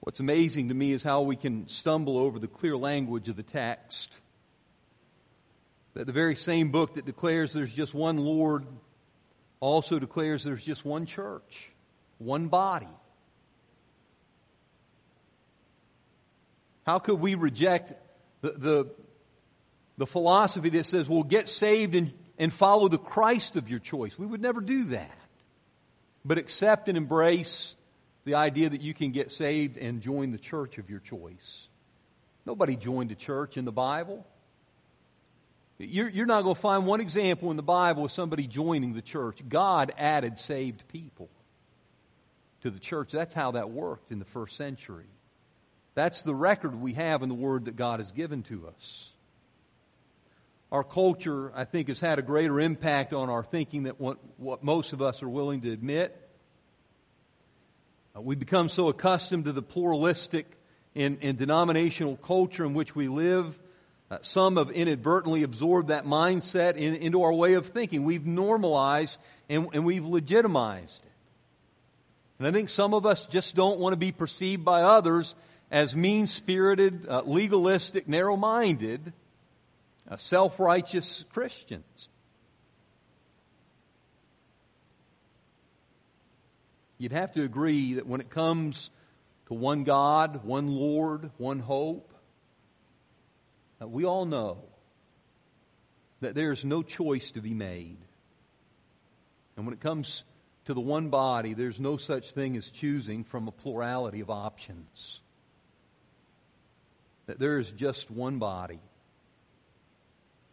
What's 0.00 0.20
amazing 0.20 0.68
to 0.68 0.74
me 0.74 0.92
is 0.92 1.02
how 1.02 1.22
we 1.22 1.36
can 1.36 1.68
stumble 1.68 2.16
over 2.16 2.38
the 2.38 2.48
clear 2.48 2.76
language 2.76 3.28
of 3.28 3.36
the 3.36 3.42
text. 3.42 4.18
That 5.94 6.06
the 6.06 6.12
very 6.12 6.36
same 6.36 6.70
book 6.70 6.94
that 6.94 7.04
declares 7.04 7.52
there's 7.52 7.74
just 7.74 7.92
one 7.92 8.16
Lord 8.16 8.66
also 9.60 9.98
declares 9.98 10.42
there's 10.42 10.64
just 10.64 10.86
one 10.86 11.04
church, 11.04 11.70
one 12.18 12.48
body. 12.48 12.88
How 16.86 16.98
could 16.98 17.20
we 17.20 17.34
reject 17.34 17.92
the, 18.40 18.52
the, 18.52 18.90
the 19.98 20.06
philosophy 20.06 20.70
that 20.70 20.86
says, 20.86 21.08
well, 21.08 21.22
get 21.22 21.46
saved 21.46 21.94
and, 21.94 22.12
and 22.38 22.52
follow 22.52 22.88
the 22.88 22.98
Christ 22.98 23.56
of 23.56 23.68
your 23.68 23.80
choice? 23.80 24.18
We 24.18 24.26
would 24.26 24.40
never 24.40 24.62
do 24.62 24.84
that. 24.84 25.18
But 26.24 26.38
accept 26.38 26.88
and 26.88 26.96
embrace 26.96 27.74
the 28.24 28.34
idea 28.34 28.68
that 28.68 28.80
you 28.80 28.94
can 28.94 29.12
get 29.12 29.32
saved 29.32 29.76
and 29.76 30.00
join 30.00 30.32
the 30.32 30.38
church 30.38 30.78
of 30.78 30.90
your 30.90 31.00
choice. 31.00 31.68
Nobody 32.46 32.76
joined 32.76 33.12
a 33.12 33.14
church 33.14 33.56
in 33.56 33.64
the 33.64 33.72
Bible. 33.72 34.26
You're, 35.78 36.10
you're 36.10 36.26
not 36.26 36.42
going 36.42 36.54
to 36.54 36.60
find 36.60 36.86
one 36.86 37.00
example 37.00 37.50
in 37.50 37.56
the 37.56 37.62
Bible 37.62 38.04
of 38.04 38.12
somebody 38.12 38.46
joining 38.46 38.92
the 38.92 39.02
church. 39.02 39.40
God 39.48 39.92
added 39.96 40.38
saved 40.38 40.86
people 40.88 41.30
to 42.62 42.70
the 42.70 42.78
church. 42.78 43.12
That's 43.12 43.32
how 43.32 43.52
that 43.52 43.70
worked 43.70 44.10
in 44.10 44.18
the 44.18 44.26
first 44.26 44.56
century. 44.56 45.06
That's 45.94 46.22
the 46.22 46.34
record 46.34 46.74
we 46.74 46.94
have 46.94 47.22
in 47.22 47.28
the 47.28 47.34
Word 47.34 47.64
that 47.64 47.76
God 47.76 48.00
has 48.00 48.12
given 48.12 48.42
to 48.44 48.68
us. 48.68 49.10
Our 50.70 50.84
culture, 50.84 51.50
I 51.54 51.64
think, 51.64 51.88
has 51.88 51.98
had 51.98 52.18
a 52.18 52.22
greater 52.22 52.60
impact 52.60 53.12
on 53.12 53.28
our 53.28 53.42
thinking 53.42 53.84
than 53.84 53.94
what, 53.94 54.18
what 54.36 54.62
most 54.62 54.92
of 54.92 55.02
us 55.02 55.22
are 55.22 55.28
willing 55.28 55.62
to 55.62 55.72
admit. 55.72 56.16
Uh, 58.16 58.20
we 58.20 58.34
become 58.34 58.68
so 58.68 58.88
accustomed 58.88 59.44
to 59.44 59.52
the 59.52 59.62
pluralistic 59.62 60.46
and, 60.94 61.18
and 61.22 61.38
denominational 61.38 62.16
culture 62.16 62.64
in 62.64 62.74
which 62.74 62.94
we 62.94 63.08
live. 63.08 63.58
Uh, 64.10 64.18
some 64.22 64.56
have 64.56 64.70
inadvertently 64.70 65.44
absorbed 65.44 65.88
that 65.88 66.04
mindset 66.04 66.76
in, 66.76 66.96
into 66.96 67.22
our 67.22 67.32
way 67.32 67.54
of 67.54 67.66
thinking. 67.66 68.04
We've 68.04 68.26
normalized 68.26 69.18
and, 69.48 69.68
and 69.72 69.84
we've 69.84 70.04
legitimized 70.04 71.04
it. 71.04 71.12
And 72.38 72.48
I 72.48 72.52
think 72.52 72.70
some 72.70 72.94
of 72.94 73.06
us 73.06 73.26
just 73.26 73.54
don't 73.54 73.78
want 73.78 73.92
to 73.92 73.98
be 73.98 74.12
perceived 74.12 74.64
by 74.64 74.82
others 74.82 75.34
as 75.70 75.94
mean 75.94 76.26
spirited, 76.26 77.06
uh, 77.08 77.22
legalistic, 77.24 78.08
narrow 78.08 78.36
minded, 78.36 79.12
uh, 80.10 80.16
self 80.16 80.58
righteous 80.58 81.24
Christians. 81.32 82.09
You'd 87.00 87.12
have 87.12 87.32
to 87.32 87.42
agree 87.42 87.94
that 87.94 88.06
when 88.06 88.20
it 88.20 88.28
comes 88.28 88.90
to 89.46 89.54
one 89.54 89.84
God, 89.84 90.44
one 90.44 90.68
Lord, 90.68 91.30
one 91.38 91.58
hope, 91.58 92.12
uh, 93.80 93.88
we 93.88 94.04
all 94.04 94.26
know 94.26 94.58
that 96.20 96.34
there's 96.34 96.62
no 96.62 96.82
choice 96.82 97.30
to 97.30 97.40
be 97.40 97.54
made. 97.54 97.96
And 99.56 99.64
when 99.64 99.72
it 99.72 99.80
comes 99.80 100.24
to 100.66 100.74
the 100.74 100.80
one 100.80 101.08
body, 101.08 101.54
there's 101.54 101.80
no 101.80 101.96
such 101.96 102.32
thing 102.32 102.54
as 102.58 102.70
choosing 102.70 103.24
from 103.24 103.48
a 103.48 103.52
plurality 103.52 104.20
of 104.20 104.28
options. 104.28 105.20
That 107.26 107.38
there 107.38 107.58
is 107.58 107.72
just 107.72 108.10
one 108.10 108.38
body. 108.38 108.80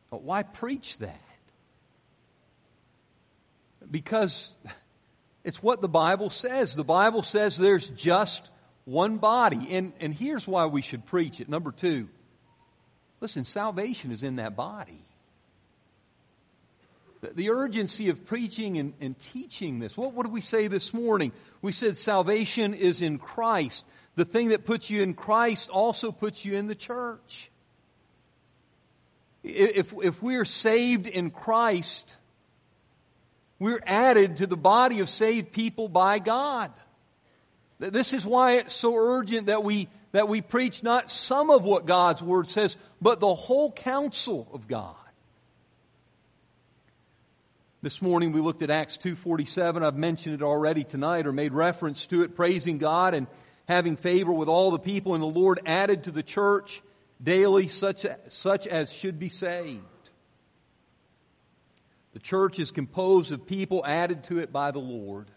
But 0.10 0.24
why 0.24 0.44
preach 0.44 0.98
that? 1.00 1.20
Because 3.92 4.50
it's 5.48 5.64
what 5.64 5.80
the 5.80 5.88
Bible 5.88 6.30
says. 6.30 6.76
The 6.76 6.84
Bible 6.84 7.24
says 7.24 7.56
there's 7.56 7.90
just 7.92 8.50
one 8.84 9.16
body. 9.18 9.70
And, 9.72 9.94
and 10.02 10.14
here's 10.14 10.46
why 10.46 10.66
we 10.66 10.82
should 10.82 11.06
preach 11.06 11.40
it. 11.40 11.48
Number 11.48 11.72
two, 11.72 12.10
listen, 13.22 13.46
salvation 13.46 14.12
is 14.12 14.24
in 14.24 14.36
that 14.36 14.58
body. 14.58 15.00
The, 17.22 17.30
the 17.30 17.50
urgency 17.52 18.10
of 18.10 18.26
preaching 18.26 18.78
and, 18.78 18.94
and 19.00 19.18
teaching 19.32 19.80
this. 19.80 19.96
What, 19.96 20.12
what 20.12 20.24
did 20.24 20.34
we 20.34 20.42
say 20.42 20.68
this 20.68 20.94
morning? 20.94 21.32
We 21.62 21.72
said 21.72 21.96
salvation 21.96 22.74
is 22.74 23.02
in 23.02 23.18
Christ. 23.18 23.86
The 24.16 24.26
thing 24.26 24.50
that 24.50 24.66
puts 24.66 24.90
you 24.90 25.02
in 25.02 25.14
Christ 25.14 25.70
also 25.70 26.12
puts 26.12 26.44
you 26.44 26.56
in 26.56 26.68
the 26.68 26.76
church. 26.76 27.50
If, 29.46 29.94
if 30.04 30.22
we're 30.22 30.44
saved 30.44 31.08
in 31.08 31.32
Christ, 31.32 32.17
we're 33.60 33.82
added 33.86 34.38
to 34.38 34.48
the 34.48 34.58
body 34.58 35.00
of 35.00 35.10
saved 35.10 35.52
people 35.52 35.88
by 35.88 36.20
God. 36.20 36.72
This 37.80 38.14
is 38.14 38.26
why 38.26 38.54
it's 38.54 38.76
so 38.76 38.96
urgent 38.96 39.48
that 39.48 39.64
we, 39.64 39.88
that 40.12 40.28
we 40.28 40.42
preach 40.42 40.84
not 40.84 41.12
some 41.12 41.50
of 41.50 41.64
what 41.64 41.86
God's 41.86 42.22
Word 42.22 42.50
says, 42.50 42.76
but 43.02 43.20
the 43.20 43.34
whole 43.34 43.72
counsel 43.72 44.48
of 44.54 44.68
God. 44.68 44.96
This 47.84 48.02
morning 48.02 48.32
we 48.32 48.42
looked 48.42 48.64
at 48.64 48.72
Acts 48.72 48.98
2.47. 48.98 49.86
I've 49.86 49.96
mentioned 49.96 50.36
it 50.36 50.42
already 50.44 50.84
tonight 50.84 51.28
or 51.28 51.32
made 51.32 51.54
reference 51.54 52.08
to 52.08 52.24
it, 52.24 52.36
praising 52.36 52.80
God 52.80 53.14
and 53.14 53.28
having 53.68 53.98
favor 53.98 54.34
with 54.34 54.50
all 54.50 54.72
the 54.72 54.80
people 54.80 55.14
and 55.14 55.22
the 55.22 55.28
Lord 55.28 55.60
added 55.66 56.06
to 56.06 56.12
the 56.12 56.24
church 56.24 56.82
daily 57.22 57.68
such, 57.68 58.06
such 58.30 58.66
as 58.66 58.92
should 58.92 59.20
be 59.20 59.30
saved. 59.30 59.84
The 62.18 62.24
church 62.24 62.58
is 62.58 62.72
composed 62.72 63.32
of 63.32 63.46
people 63.46 63.86
added 63.86 64.24
to 64.24 64.40
it 64.40 64.52
by 64.52 64.72
the 64.72 64.80
Lord. 64.80 65.30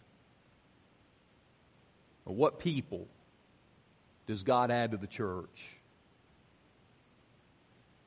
Or 2.25 2.35
what 2.35 2.59
people 2.59 3.07
does 4.27 4.45
God 4.45 4.71
add 4.71 4.93
to 4.93 4.97
the 4.97 5.07
church? 5.07 5.75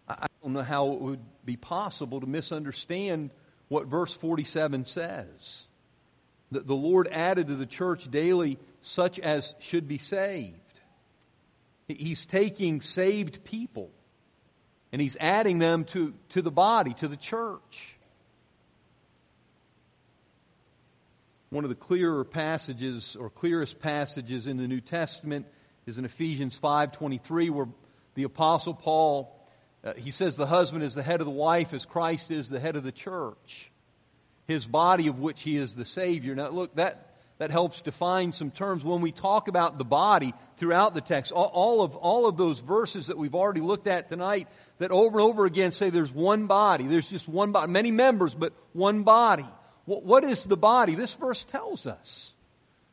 I 0.10 0.26
don't 0.42 0.54
know 0.54 0.64
how 0.64 0.92
it 0.94 1.02
would 1.02 1.20
be 1.46 1.56
possible 1.56 2.22
to 2.22 2.26
misunderstand 2.26 3.30
what 3.68 3.86
verse 3.86 4.12
47 4.12 4.86
says. 4.86 5.68
That 6.50 6.66
the 6.66 6.74
Lord 6.74 7.08
added 7.12 7.50
to 7.50 7.56
the 7.56 7.68
church 7.68 8.10
daily 8.10 8.58
such 8.82 9.20
as 9.20 9.54
should 9.60 9.88
be 9.88 10.00
saved. 10.00 10.58
He's 11.88 12.26
taking 12.26 12.82
saved 12.82 13.44
people 13.44 13.92
and 14.92 15.00
he's 15.00 15.16
adding 15.20 15.60
them 15.60 15.84
to, 15.84 16.16
to 16.30 16.42
the 16.42 16.50
body, 16.50 16.96
to 16.96 17.08
the 17.08 17.18
church. 17.18 17.93
One 21.54 21.66
of 21.66 21.70
the 21.70 21.76
clearer 21.76 22.24
passages 22.24 23.16
or 23.16 23.30
clearest 23.30 23.80
passages 23.80 24.48
in 24.48 24.58
the 24.58 24.68
New 24.68 24.82
Testament 24.82 25.46
is 25.86 26.00
in 26.00 26.04
Ephesians 26.04 26.58
5:23 26.58 27.52
where 27.52 27.68
The 28.16 28.24
Apostle 28.24 28.74
Paul, 28.74 29.32
uh, 29.84 29.94
he 29.94 30.10
says 30.10 30.36
the 30.36 30.48
husband 30.48 30.84
is 30.84 30.96
the 30.96 31.04
head 31.04 31.22
of 31.22 31.28
the 31.28 31.32
wife 31.32 31.72
as 31.76 31.86
Christ 31.86 32.32
is 32.32 32.50
the 32.50 32.60
head 32.60 32.76
of 32.76 32.82
the 32.82 32.92
church. 32.92 33.72
His 34.48 34.66
body 34.66 35.06
of 35.06 35.20
which 35.20 35.44
he 35.44 35.58
is 35.58 35.76
the 35.76 35.86
Savior. 35.86 36.34
Now 36.34 36.50
look, 36.50 36.74
that, 36.74 37.18
that 37.38 37.52
helps 37.52 37.82
define 37.82 38.32
some 38.32 38.50
terms. 38.50 38.84
When 38.84 39.02
we 39.02 39.12
talk 39.12 39.48
about 39.48 39.78
the 39.78 39.86
body 39.86 40.34
throughout 40.58 40.96
the 40.96 41.02
text, 41.02 41.32
all, 41.32 41.52
all, 41.54 41.84
of, 41.84 41.96
all 41.96 42.26
of 42.26 42.36
those 42.36 42.58
verses 42.62 43.08
that 43.08 43.18
we've 43.20 43.36
already 43.36 43.62
looked 43.62 43.86
at 43.86 44.10
tonight 44.10 44.48
that 44.80 44.90
over 44.90 45.20
and 45.20 45.30
over 45.30 45.46
again 45.46 45.72
say 45.72 45.92
there's 45.92 46.12
one 46.12 46.48
body. 46.48 46.88
There's 46.88 47.12
just 47.12 47.28
one 47.28 47.52
body. 47.52 47.72
Many 47.72 47.92
members, 47.92 48.34
but 48.34 48.54
one 48.72 49.04
body. 49.04 49.46
What, 49.86 50.24
is 50.24 50.46
the 50.46 50.58
body? 50.58 50.96
This 50.96 51.14
verse 51.16 51.44
tells 51.44 51.88
us. 51.88 52.32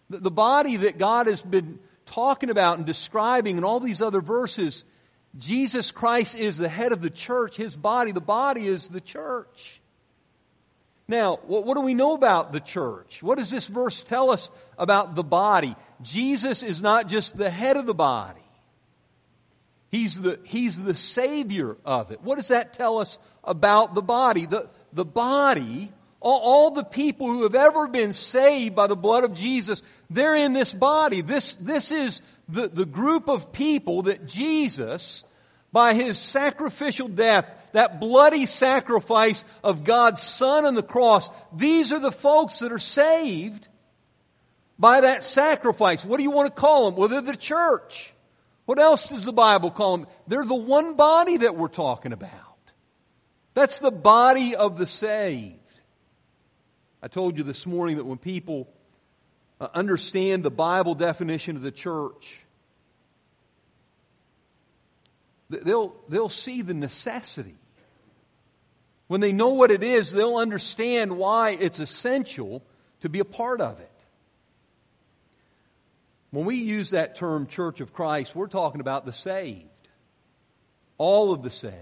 The, 0.08 0.30
body 0.30 0.78
that 0.78 0.98
God 0.98 1.28
has 1.28 1.40
been 1.40 1.78
talking 2.06 2.50
about 2.50 2.78
and 2.78 2.86
describing 2.86 3.58
in 3.58 3.64
all 3.64 3.78
these 3.78 4.02
other 4.02 4.20
verses, 4.20 4.84
Jesus 5.38 5.92
Christ 5.92 6.34
is 6.34 6.56
the 6.56 6.68
head 6.68 6.90
of 6.90 7.00
the 7.00 7.10
church, 7.10 7.56
His 7.56 7.76
body. 7.76 8.10
The 8.10 8.20
body 8.20 8.66
is 8.66 8.88
the 8.88 9.00
church. 9.00 9.80
Now, 11.06 11.38
what, 11.46 11.64
what, 11.64 11.76
do 11.76 11.82
we 11.82 11.94
know 11.94 12.14
about 12.14 12.52
the 12.52 12.60
church? 12.60 13.22
What 13.22 13.38
does 13.38 13.50
this 13.50 13.66
verse 13.66 14.02
tell 14.02 14.30
us 14.30 14.50
about 14.76 15.14
the 15.14 15.24
body? 15.24 15.76
Jesus 16.02 16.62
is 16.62 16.82
not 16.82 17.08
just 17.08 17.36
the 17.36 17.50
head 17.50 17.76
of 17.76 17.86
the 17.86 17.94
body. 17.94 18.40
He's 19.90 20.20
the, 20.20 20.38
he's 20.44 20.80
the 20.80 20.96
savior 20.96 21.76
of 21.84 22.12
it. 22.12 22.20
What 22.22 22.36
does 22.36 22.48
that 22.48 22.74
tell 22.74 22.98
us 22.98 23.18
about 23.42 23.94
the 23.94 24.02
body? 24.02 24.46
The, 24.46 24.68
the 24.92 25.04
body, 25.04 25.92
all, 26.20 26.40
all 26.40 26.70
the 26.70 26.84
people 26.84 27.26
who 27.26 27.44
have 27.44 27.54
ever 27.54 27.88
been 27.88 28.12
saved 28.12 28.74
by 28.74 28.86
the 28.86 28.96
blood 28.96 29.24
of 29.24 29.34
Jesus, 29.34 29.82
they're 30.10 30.36
in 30.36 30.52
this 30.52 30.72
body. 30.72 31.22
This, 31.22 31.54
this 31.54 31.90
is 31.90 32.20
the, 32.48 32.68
the 32.68 32.86
group 32.86 33.28
of 33.28 33.52
people 33.52 34.02
that 34.02 34.26
Jesus, 34.26 35.24
by 35.72 35.94
his 35.94 36.18
sacrificial 36.18 37.08
death, 37.08 37.46
that 37.72 38.00
bloody 38.00 38.46
sacrifice 38.46 39.44
of 39.62 39.84
God's 39.84 40.22
Son 40.22 40.66
on 40.66 40.74
the 40.74 40.82
cross, 40.82 41.30
these 41.54 41.92
are 41.92 42.00
the 42.00 42.12
folks 42.12 42.58
that 42.58 42.72
are 42.72 42.78
saved 42.78 43.68
by 44.78 45.02
that 45.02 45.24
sacrifice. 45.24 46.04
What 46.04 46.16
do 46.16 46.22
you 46.22 46.30
want 46.30 46.54
to 46.54 46.60
call 46.60 46.90
them? 46.90 46.98
Well, 46.98 47.08
they're 47.08 47.20
the 47.20 47.36
church. 47.36 48.12
What 48.66 48.78
else 48.78 49.08
does 49.08 49.24
the 49.24 49.32
Bible 49.32 49.70
call 49.70 49.98
them? 49.98 50.06
They're 50.26 50.44
the 50.44 50.54
one 50.54 50.94
body 50.94 51.38
that 51.38 51.56
we're 51.56 51.68
talking 51.68 52.12
about. 52.12 52.30
That's 53.54 53.78
the 53.78 53.90
body 53.90 54.54
of 54.54 54.78
the 54.78 54.86
saved. 54.86 55.59
I 57.02 57.08
told 57.08 57.38
you 57.38 57.44
this 57.44 57.66
morning 57.66 57.96
that 57.96 58.04
when 58.04 58.18
people 58.18 58.68
uh, 59.60 59.68
understand 59.74 60.42
the 60.42 60.50
Bible 60.50 60.94
definition 60.94 61.56
of 61.56 61.62
the 61.62 61.70
church, 61.70 62.44
they'll, 65.48 65.94
they'll 66.08 66.28
see 66.28 66.62
the 66.62 66.74
necessity. 66.74 67.54
When 69.08 69.20
they 69.20 69.32
know 69.32 69.54
what 69.54 69.70
it 69.70 69.82
is, 69.82 70.12
they'll 70.12 70.36
understand 70.36 71.16
why 71.16 71.50
it's 71.50 71.80
essential 71.80 72.62
to 73.00 73.08
be 73.08 73.18
a 73.18 73.24
part 73.24 73.60
of 73.60 73.80
it. 73.80 73.90
When 76.30 76.44
we 76.44 76.56
use 76.56 76.90
that 76.90 77.16
term 77.16 77.46
Church 77.46 77.80
of 77.80 77.92
Christ, 77.92 78.36
we're 78.36 78.46
talking 78.46 78.80
about 78.80 79.04
the 79.04 79.12
saved. 79.12 79.64
All 80.96 81.32
of 81.32 81.42
the 81.42 81.50
saved. 81.50 81.74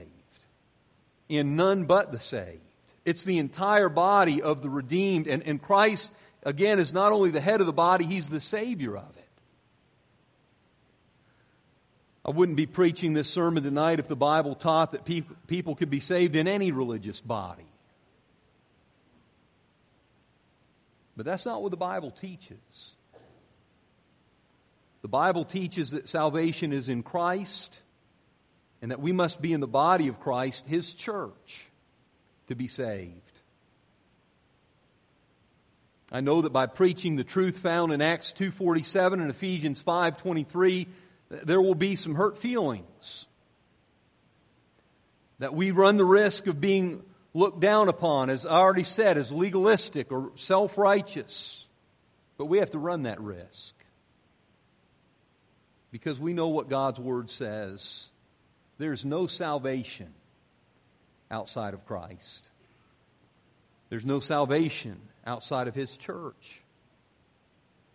And 1.28 1.56
none 1.56 1.84
but 1.84 2.12
the 2.12 2.20
saved. 2.20 2.62
It's 3.08 3.24
the 3.24 3.38
entire 3.38 3.88
body 3.88 4.42
of 4.42 4.60
the 4.60 4.68
redeemed. 4.68 5.28
And, 5.28 5.42
and 5.44 5.62
Christ, 5.62 6.12
again, 6.42 6.78
is 6.78 6.92
not 6.92 7.10
only 7.10 7.30
the 7.30 7.40
head 7.40 7.62
of 7.62 7.66
the 7.66 7.72
body, 7.72 8.04
He's 8.04 8.28
the 8.28 8.38
Savior 8.38 8.98
of 8.98 9.16
it. 9.16 9.24
I 12.22 12.30
wouldn't 12.30 12.58
be 12.58 12.66
preaching 12.66 13.14
this 13.14 13.30
sermon 13.30 13.62
tonight 13.62 13.98
if 13.98 14.08
the 14.08 14.14
Bible 14.14 14.54
taught 14.54 14.92
that 14.92 15.06
people, 15.06 15.34
people 15.46 15.74
could 15.74 15.88
be 15.88 16.00
saved 16.00 16.36
in 16.36 16.46
any 16.46 16.70
religious 16.70 17.18
body. 17.18 17.64
But 21.16 21.24
that's 21.24 21.46
not 21.46 21.62
what 21.62 21.70
the 21.70 21.78
Bible 21.78 22.10
teaches. 22.10 22.58
The 25.00 25.08
Bible 25.08 25.46
teaches 25.46 25.92
that 25.92 26.10
salvation 26.10 26.74
is 26.74 26.90
in 26.90 27.02
Christ 27.02 27.80
and 28.82 28.90
that 28.90 29.00
we 29.00 29.12
must 29.12 29.40
be 29.40 29.54
in 29.54 29.60
the 29.60 29.66
body 29.66 30.08
of 30.08 30.20
Christ, 30.20 30.66
His 30.66 30.92
church, 30.92 31.68
to 32.48 32.54
be 32.54 32.68
saved. 32.68 33.12
I 36.10 36.20
know 36.20 36.42
that 36.42 36.52
by 36.52 36.66
preaching 36.66 37.16
the 37.16 37.24
truth 37.24 37.58
found 37.58 37.92
in 37.92 38.00
Acts 38.00 38.32
2.47 38.38 39.14
and 39.14 39.30
Ephesians 39.30 39.82
5.23, 39.82 40.86
there 41.28 41.60
will 41.60 41.74
be 41.74 41.96
some 41.96 42.14
hurt 42.14 42.38
feelings. 42.38 43.26
That 45.38 45.54
we 45.54 45.70
run 45.70 45.98
the 45.98 46.04
risk 46.04 46.46
of 46.46 46.60
being 46.60 47.02
looked 47.34 47.60
down 47.60 47.88
upon, 47.88 48.30
as 48.30 48.46
I 48.46 48.56
already 48.56 48.84
said, 48.84 49.18
as 49.18 49.30
legalistic 49.30 50.10
or 50.10 50.32
self-righteous. 50.36 51.66
But 52.38 52.46
we 52.46 52.58
have 52.58 52.70
to 52.70 52.78
run 52.78 53.02
that 53.02 53.20
risk 53.20 53.74
because 55.90 56.18
we 56.18 56.32
know 56.32 56.48
what 56.48 56.70
God's 56.70 56.98
Word 56.98 57.30
says. 57.30 58.06
There's 58.78 59.04
no 59.04 59.26
salvation 59.26 60.12
outside 61.30 61.74
of 61.74 61.86
Christ. 61.86 62.44
There's 63.90 64.04
no 64.04 64.20
salvation 64.20 65.00
outside 65.26 65.68
of 65.68 65.74
His 65.74 65.96
church. 65.96 66.62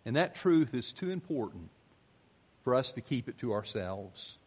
And 0.04 0.16
that 0.16 0.34
truth 0.34 0.74
is 0.74 0.92
too 0.92 1.10
important 1.10 1.70
for 2.62 2.74
us 2.74 2.92
to 2.92 3.00
keep 3.00 3.28
it 3.28 3.38
to 3.38 3.52
ourselves. 3.52 4.38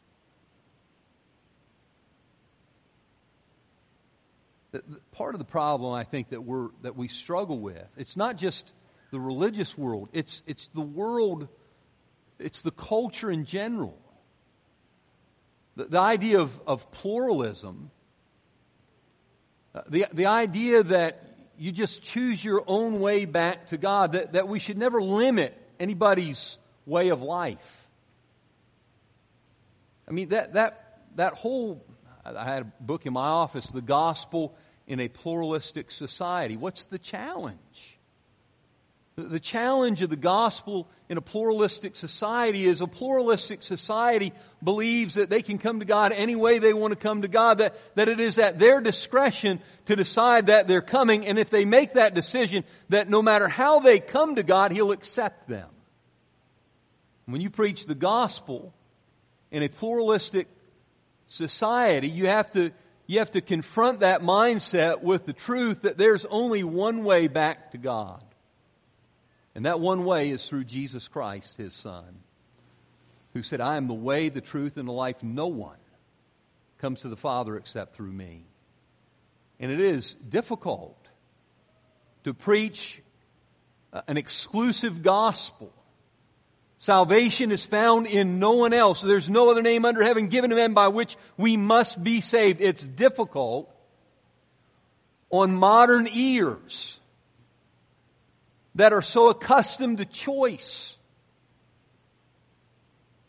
part 5.12 5.34
of 5.34 5.40
the 5.40 5.46
problem 5.46 5.92
I 5.92 6.04
think 6.04 6.30
that 6.30 6.44
we're 6.44 6.68
that 6.84 6.96
we 6.96 7.08
struggle 7.08 7.58
with, 7.58 7.88
it's 7.98 8.16
not 8.16 8.38
just 8.38 8.72
the 9.10 9.20
religious 9.20 9.76
world, 9.76 10.10
it's 10.14 10.44
it's 10.46 10.68
the 10.76 10.82
world 10.82 11.48
it's 12.40 12.62
the 12.62 12.72
culture 12.72 13.32
in 13.32 13.46
general. 13.46 13.98
The, 15.76 15.86
the 15.86 16.00
idea 16.00 16.40
of, 16.40 16.60
of 16.68 16.92
pluralism, 16.92 17.92
Uh, 19.78 19.82
the, 19.90 20.06
the 20.12 20.26
idea 20.26 20.82
that 20.82 21.22
you 21.56 21.72
just 21.72 22.02
choose 22.02 22.44
your 22.44 22.64
own 22.66 23.00
way 23.00 23.26
back 23.26 23.68
to 23.68 23.78
God, 23.78 24.14
that, 24.14 24.34
that 24.34 24.48
we 24.48 24.58
should 24.58 24.78
never 24.78 25.00
limit 25.00 25.56
anybody's 25.80 26.58
way 26.88 27.10
of 27.10 27.22
life. 27.22 27.88
I 30.08 30.12
mean, 30.14 30.30
that, 30.30 30.54
that, 30.54 31.02
that 31.16 31.34
whole, 31.34 31.86
I 32.26 32.44
had 32.44 32.64
a 32.64 32.84
book 32.84 33.06
in 33.06 33.14
my 33.14 33.28
office, 33.28 33.68
The 33.68 33.84
Gospel 33.84 34.56
in 34.88 35.00
a 35.00 35.10
Pluralistic 35.10 35.92
Society. 35.92 36.58
What's 36.58 36.88
the 36.88 36.98
challenge? 36.98 38.00
The 39.16 39.40
challenge 39.40 40.02
of 40.02 40.10
the 40.10 40.16
gospel 40.16 40.88
in 41.10 41.18
a 41.18 41.22
pluralistic 41.22 41.96
society 41.96 42.66
is 42.66 42.82
a 42.82 42.88
pluralistic 42.88 43.64
society 43.64 44.34
believes 44.62 45.14
that 45.14 45.30
they 45.30 45.42
can 45.42 45.58
come 45.58 45.80
to 45.80 45.86
God 45.86 46.12
any 46.12 46.36
way 46.36 46.60
they 46.60 46.74
want 46.74 46.92
to 46.92 47.00
come 47.00 47.22
to 47.22 47.30
God, 47.30 47.60
that, 47.60 47.76
that 47.96 48.10
it 48.10 48.20
is 48.20 48.38
at 48.38 48.60
their 48.60 48.82
discretion 48.82 49.62
to 49.86 49.96
decide 49.96 50.48
that 50.48 50.68
they're 50.68 50.82
coming, 50.82 51.26
and 51.26 51.40
if 51.40 51.50
they 51.50 51.64
make 51.64 51.94
that 51.94 52.14
decision, 52.14 52.66
that 52.90 53.10
no 53.10 53.22
matter 53.22 53.48
how 53.48 53.80
they 53.80 54.00
come 54.00 54.36
to 54.36 54.44
God, 54.44 54.72
He'll 54.72 54.92
accept 54.92 55.48
them. 55.48 55.70
When 57.26 57.40
you 57.42 57.50
preach 57.50 57.86
the 57.86 57.96
gospel 57.96 58.74
in 59.50 59.64
a 59.64 59.70
pluralistic 59.70 60.48
society, 61.28 62.10
you 62.10 62.28
have 62.28 62.52
to, 62.52 62.72
you 63.06 63.20
have 63.20 63.32
to 63.32 63.42
confront 63.42 64.02
that 64.02 64.22
mindset 64.22 65.04
with 65.04 65.26
the 65.26 65.34
truth 65.34 65.84
that 65.84 65.98
there's 65.98 66.26
only 66.26 66.64
one 66.66 67.06
way 67.06 67.28
back 67.28 67.72
to 67.72 67.78
God. 67.78 68.24
And 69.58 69.66
that 69.66 69.80
one 69.80 70.06
way 70.06 70.30
is 70.30 70.48
through 70.48 70.66
Jesus 70.66 71.08
Christ, 71.08 71.58
his 71.58 71.74
son, 71.74 72.20
who 73.34 73.42
said, 73.42 73.60
I 73.60 73.78
am 73.78 73.88
the 73.88 73.94
way, 73.96 74.30
the 74.30 74.40
truth, 74.40 74.78
and 74.78 74.88
the 74.88 74.94
life. 74.94 75.24
No 75.24 75.48
one 75.48 75.80
comes 76.78 77.02
to 77.02 77.10
the 77.10 77.18
Father 77.18 77.58
except 77.58 77.96
through 77.96 78.12
me. 78.12 78.44
And 79.60 79.72
it 79.72 79.80
is 79.80 80.14
difficult 80.14 80.96
to 82.24 82.36
preach 82.36 83.02
uh, 83.92 84.02
an 84.08 84.18
exclusive 84.18 85.02
gospel. 85.02 85.74
Salvation 86.78 87.52
is 87.52 87.66
found 87.66 88.06
in 88.06 88.38
no 88.38 88.52
one 88.52 88.74
else. 88.74 89.02
There's 89.02 89.28
no 89.28 89.50
other 89.50 89.64
name 89.64 89.86
under 89.86 90.04
heaven 90.04 90.28
given 90.28 90.52
to 90.52 90.56
men 90.56 90.76
by 90.76 90.90
which 90.90 91.18
we 91.36 91.58
must 91.58 92.04
be 92.04 92.22
saved. 92.22 92.62
It's 92.62 92.84
difficult 92.86 93.76
on 95.32 95.56
modern 95.56 96.08
ears 96.14 97.00
that 98.78 98.94
are 98.94 99.02
so 99.02 99.30
accustomed 99.30 99.98
to 99.98 100.06
choice, 100.06 100.96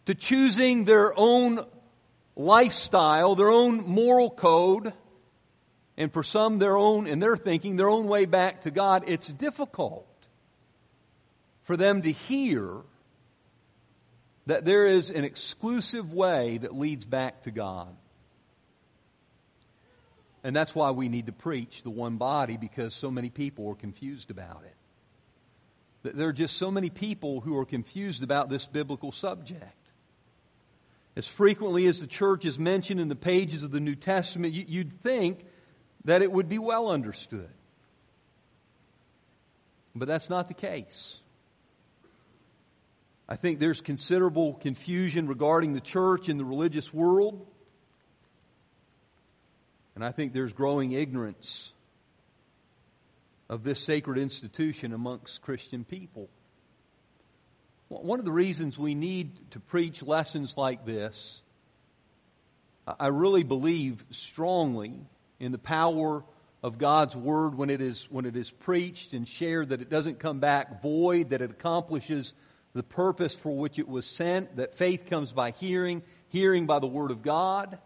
to 0.05 0.15
choosing 0.15 0.85
their 0.85 1.19
own 1.19 1.65
lifestyle, 2.37 3.35
their 3.35 3.49
own 3.49 3.79
moral 3.87 4.31
code, 4.31 4.93
and 5.97 6.13
for 6.13 6.23
some 6.23 6.59
their 6.59 6.77
own, 6.77 7.07
in 7.07 7.19
their 7.19 7.35
thinking, 7.35 7.77
their 7.77 7.89
own 7.89 8.07
way 8.09 8.27
back 8.27 8.63
to 8.63 8.71
God, 8.71 9.05
it's 9.07 9.27
difficult 9.27 10.07
for 11.65 11.79
them 11.79 12.03
to 12.03 12.13
hear 12.13 12.77
that 14.47 14.67
there 14.67 14.87
is 14.87 15.11
an 15.11 15.25
exclusive 15.25 16.13
way 16.13 16.59
that 16.59 16.77
leads 16.77 17.07
back 17.07 17.45
to 17.45 17.51
God. 17.51 17.95
And 20.45 20.55
that's 20.55 20.75
why 20.75 20.91
we 20.91 21.09
need 21.09 21.27
to 21.27 21.33
preach 21.33 21.83
the 21.83 21.91
one 21.91 22.17
body 22.17 22.59
because 22.59 22.95
so 22.95 23.11
many 23.11 23.31
people 23.31 23.71
are 23.71 23.75
confused 23.75 24.31
about 24.31 24.63
it. 24.67 24.78
There 26.03 26.29
are 26.29 26.33
just 26.33 26.57
so 26.57 26.71
many 26.71 26.91
people 26.91 27.41
who 27.41 27.57
are 27.57 27.65
confused 27.65 28.23
about 28.23 28.49
this 28.49 28.67
biblical 28.67 29.13
subject. 29.13 29.75
As 31.17 31.27
frequently 31.27 31.87
as 31.87 32.01
the 32.01 32.07
church 32.07 32.45
is 32.45 32.59
mentioned 32.59 33.01
in 33.01 33.09
the 33.09 33.17
pages 33.17 33.65
of 33.65 33.73
the 33.73 33.81
New 33.81 33.97
Testament, 33.97 34.55
you'd 34.55 35.03
think 35.03 35.45
that 36.05 36.23
it 36.23 36.31
would 36.31 36.49
be 36.49 36.59
well 36.59 36.89
understood. 36.89 37.51
But 39.97 40.07
that's 40.07 40.31
not 40.31 40.47
the 40.47 40.55
case. 40.55 41.21
I 43.29 43.35
think 43.37 43.59
there's 43.59 43.81
considerable 43.81 44.55
confusion 44.55 45.27
regarding 45.27 45.75
the 45.75 45.81
church 45.81 46.29
in 46.29 46.39
the 46.39 46.45
religious 46.45 46.95
world. 46.95 47.45
And 49.97 50.05
I 50.05 50.13
think 50.13 50.33
there's 50.33 50.53
growing 50.53 50.93
ignorance 50.93 51.73
of 53.49 53.65
this 53.65 53.81
sacred 53.81 54.19
institution 54.19 54.93
amongst 54.93 55.43
Christian 55.43 55.85
people. 55.85 56.29
One 57.89 58.19
of 58.19 58.27
the 58.27 58.33
reasons 58.33 58.79
we 58.79 58.95
need 58.95 59.51
to 59.53 59.61
preach 59.61 60.03
lessons 60.03 60.57
like 60.59 60.85
this, 60.85 61.41
I 62.87 63.09
really 63.09 63.45
believe 63.45 64.05
strongly 64.11 64.93
in 65.41 65.53
the 65.53 65.59
power 65.59 66.23
of 66.63 66.77
God's 66.77 67.17
Word 67.17 67.55
when 67.55 67.71
it 67.71 67.81
is, 67.81 68.07
when 68.11 68.27
it 68.27 68.37
is 68.37 68.51
preached 68.51 69.15
and 69.15 69.27
shared, 69.27 69.71
that 69.71 69.81
it 69.81 69.89
doesn't 69.89 70.19
come 70.19 70.41
back 70.41 70.83
void, 70.83 71.31
that 71.31 71.41
it 71.41 71.51
accomplishes 71.51 72.35
the 72.75 72.83
purpose 72.83 73.35
for 73.35 73.57
which 73.57 73.79
it 73.79 73.89
was 73.89 74.05
sent, 74.05 74.57
that 74.57 74.77
faith 74.77 75.09
comes 75.09 75.33
by 75.33 75.53
hearing, 75.53 76.03
hearing 76.29 76.67
by 76.67 76.79
the 76.79 76.87
Word 76.87 77.11
of 77.11 77.23
God. 77.23 77.79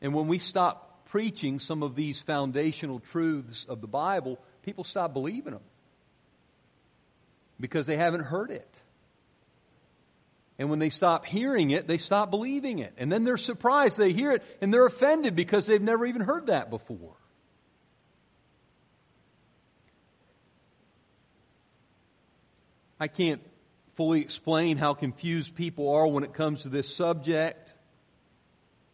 And 0.00 0.14
when 0.14 0.28
we 0.28 0.38
stop 0.38 0.91
preaching 1.12 1.58
some 1.58 1.82
of 1.82 1.94
these 1.94 2.22
foundational 2.22 2.98
truths 2.98 3.66
of 3.68 3.82
the 3.82 3.86
Bible, 3.86 4.38
people 4.62 4.82
stop 4.82 5.12
believing 5.12 5.52
them 5.52 5.60
because 7.60 7.84
they 7.84 7.98
haven't 7.98 8.22
heard 8.22 8.50
it. 8.50 8.74
And 10.58 10.70
when 10.70 10.78
they 10.78 10.88
stop 10.88 11.26
hearing 11.26 11.70
it, 11.70 11.86
they 11.86 11.98
stop 11.98 12.30
believing 12.30 12.78
it. 12.78 12.94
And 12.96 13.12
then 13.12 13.24
they're 13.24 13.36
surprised 13.36 13.98
they 13.98 14.14
hear 14.14 14.32
it 14.32 14.42
and 14.62 14.72
they're 14.72 14.86
offended 14.86 15.36
because 15.36 15.66
they've 15.66 15.82
never 15.82 16.06
even 16.06 16.22
heard 16.22 16.46
that 16.46 16.70
before. 16.70 17.14
I 22.98 23.08
can't 23.08 23.42
fully 23.96 24.22
explain 24.22 24.78
how 24.78 24.94
confused 24.94 25.56
people 25.56 25.90
are 25.90 26.06
when 26.06 26.24
it 26.24 26.32
comes 26.32 26.62
to 26.62 26.70
this 26.70 26.94
subject, 26.94 27.74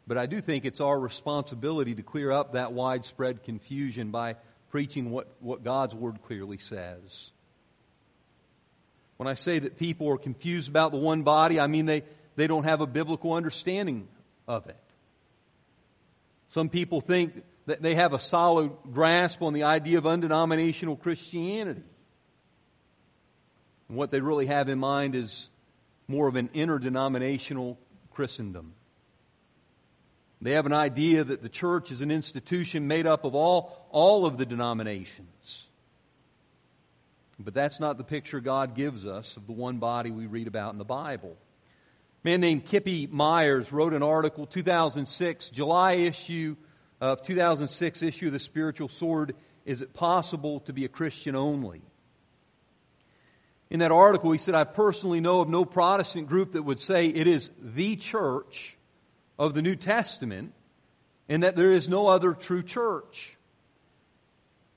but 0.09 0.17
I 0.17 0.25
do 0.25 0.41
think 0.41 0.65
it's 0.65 0.81
our 0.81 0.99
responsibility 0.99 1.95
to 1.95 2.03
clear 2.03 2.33
up 2.33 2.55
that 2.55 2.73
widespread 2.73 3.45
confusion 3.45 4.11
by 4.11 4.37
preaching 4.71 5.11
what, 5.11 5.29
what 5.41 5.63
God's 5.63 5.95
Word 5.95 6.23
clearly 6.23 6.57
says. 6.57 7.31
When 9.19 9.29
I 9.29 9.35
say 9.35 9.59
that 9.59 9.79
people 9.79 10.09
are 10.09 10.17
confused 10.17 10.69
about 10.69 10.93
the 10.93 10.99
one 10.99 11.25
body, 11.25 11.61
I 11.61 11.67
mean 11.67 11.85
they, 11.85 12.05
they 12.37 12.47
don't 12.47 12.65
have 12.65 12.81
a 12.81 12.87
biblical 12.87 13.35
understanding 13.35 14.09
of 14.47 14.67
it. 14.67 14.79
Some 16.51 16.71
people 16.71 17.03
think 17.03 17.43
that 17.67 17.83
they 17.83 17.95
have 17.95 18.15
a 18.15 18.19
solid 18.19 18.71
grasp 18.91 19.43
on 19.43 19.53
the 19.53 19.65
idea 19.65 19.99
of 19.99 20.07
undenominational 20.07 20.97
Christianity. 20.97 21.83
And 23.89 23.99
what 23.99 24.11
they 24.11 24.21
really 24.21 24.47
have 24.47 24.71
in 24.71 24.79
mind 24.79 25.15
is 25.15 25.51
more 26.07 26.29
of 26.29 26.37
an 26.37 26.49
interdenominational 26.55 27.79
Christendom. 28.13 28.73
They 30.41 30.53
have 30.53 30.67
an 30.67 30.73
idea 30.73 31.25
that 31.25 31.43
the 31.43 31.49
church 31.49 31.91
is 31.91 32.01
an 32.01 32.11
institution 32.11 32.87
made 32.87 33.07
up 33.07 33.25
of 33.25 33.35
all, 33.35 33.89
all 33.91 34.25
of 34.25 34.39
the 34.39 34.47
denominations. 34.47 35.67
But 37.41 37.55
that's 37.55 37.81
not 37.81 37.99
the 37.99 38.05
picture 38.05 38.41
God 38.41 38.75
gives 38.75 39.07
us 39.07 39.37
of 39.37 39.47
the 39.47 39.53
one 39.53 39.79
body 39.79 40.11
we 40.11 40.27
read 40.27 40.47
about 40.47 40.73
in 40.73 40.79
the 40.79 40.85
Bible. 40.85 41.37
A 42.25 42.29
man 42.29 42.41
named 42.41 42.67
Kippy 42.67 43.09
Myers 43.11 43.73
wrote 43.73 43.95
an 43.95 44.03
article, 44.03 44.47
2006, 44.47 45.51
July 45.51 45.93
issue 45.93 46.57
of 47.01 47.23
2006 47.23 48.03
issue 48.03 48.27
of 48.27 48.33
the 48.33 48.39
Spiritual 48.39 48.89
Sword, 48.89 49.35
Is 49.65 49.83
It 49.83 49.95
Possible 49.95 50.61
to 50.61 50.73
Be 50.73 50.85
a 50.85 50.89
Christian 50.89 51.37
Only? 51.37 51.83
In 53.71 53.81
that 53.81 53.93
article, 53.93 54.33
he 54.33 54.39
said, 54.39 54.55
I 54.55 54.65
personally 54.65 55.21
know 55.21 55.41
of 55.41 55.49
no 55.49 55.65
Protestant 55.65 56.27
group 56.27 56.53
that 56.53 56.63
would 56.63 56.81
say 56.81 57.07
it 57.07 57.27
is 57.27 57.51
the 57.61 57.97
church 57.97 58.78
of 59.39 59.55
the 59.55 59.63
New 59.63 59.77
Testament 59.77 60.53
and 61.29 61.43
that 61.43 61.57
there 61.57 61.73
is 61.73 61.89
no 61.89 62.09
other 62.09 62.33
true 62.33 62.63
church. 62.63 63.37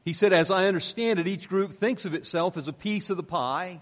He 0.04 0.14
said, 0.14 0.34
as 0.34 0.52
I 0.52 0.66
understand 0.66 1.20
it, 1.20 1.28
each 1.28 1.48
group 1.48 1.74
thinks 1.74 2.06
of 2.06 2.14
itself 2.14 2.58
as 2.58 2.68
a 2.68 2.74
piece 2.74 3.10
of 3.10 3.18
the 3.18 3.24
pie. 3.24 3.82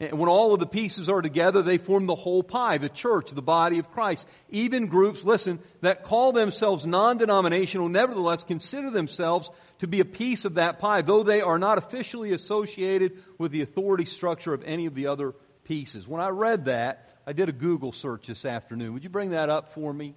And 0.00 0.18
when 0.18 0.28
all 0.28 0.52
of 0.52 0.60
the 0.60 0.66
pieces 0.66 1.08
are 1.08 1.22
together, 1.22 1.62
they 1.62 1.78
form 1.78 2.06
the 2.06 2.14
whole 2.14 2.42
pie, 2.42 2.78
the 2.78 2.88
church, 2.88 3.30
the 3.30 3.40
body 3.40 3.78
of 3.78 3.90
Christ. 3.92 4.26
Even 4.50 4.88
groups, 4.88 5.24
listen, 5.24 5.60
that 5.80 6.04
call 6.04 6.32
themselves 6.32 6.84
non-denominational, 6.84 7.88
nevertheless 7.88 8.44
consider 8.44 8.90
themselves 8.90 9.50
to 9.78 9.86
be 9.86 10.00
a 10.00 10.04
piece 10.04 10.44
of 10.44 10.54
that 10.54 10.78
pie, 10.80 11.02
though 11.02 11.22
they 11.22 11.40
are 11.40 11.58
not 11.58 11.78
officially 11.78 12.32
associated 12.32 13.12
with 13.38 13.52
the 13.52 13.62
authority 13.62 14.04
structure 14.04 14.52
of 14.52 14.64
any 14.64 14.86
of 14.86 14.94
the 14.94 15.06
other 15.06 15.34
pieces. 15.64 16.06
When 16.06 16.20
I 16.20 16.28
read 16.28 16.66
that, 16.66 17.08
I 17.26 17.32
did 17.32 17.48
a 17.48 17.52
Google 17.52 17.92
search 17.92 18.26
this 18.26 18.44
afternoon. 18.44 18.92
Would 18.94 19.04
you 19.04 19.10
bring 19.10 19.30
that 19.30 19.48
up 19.48 19.72
for 19.72 19.92
me? 19.92 20.14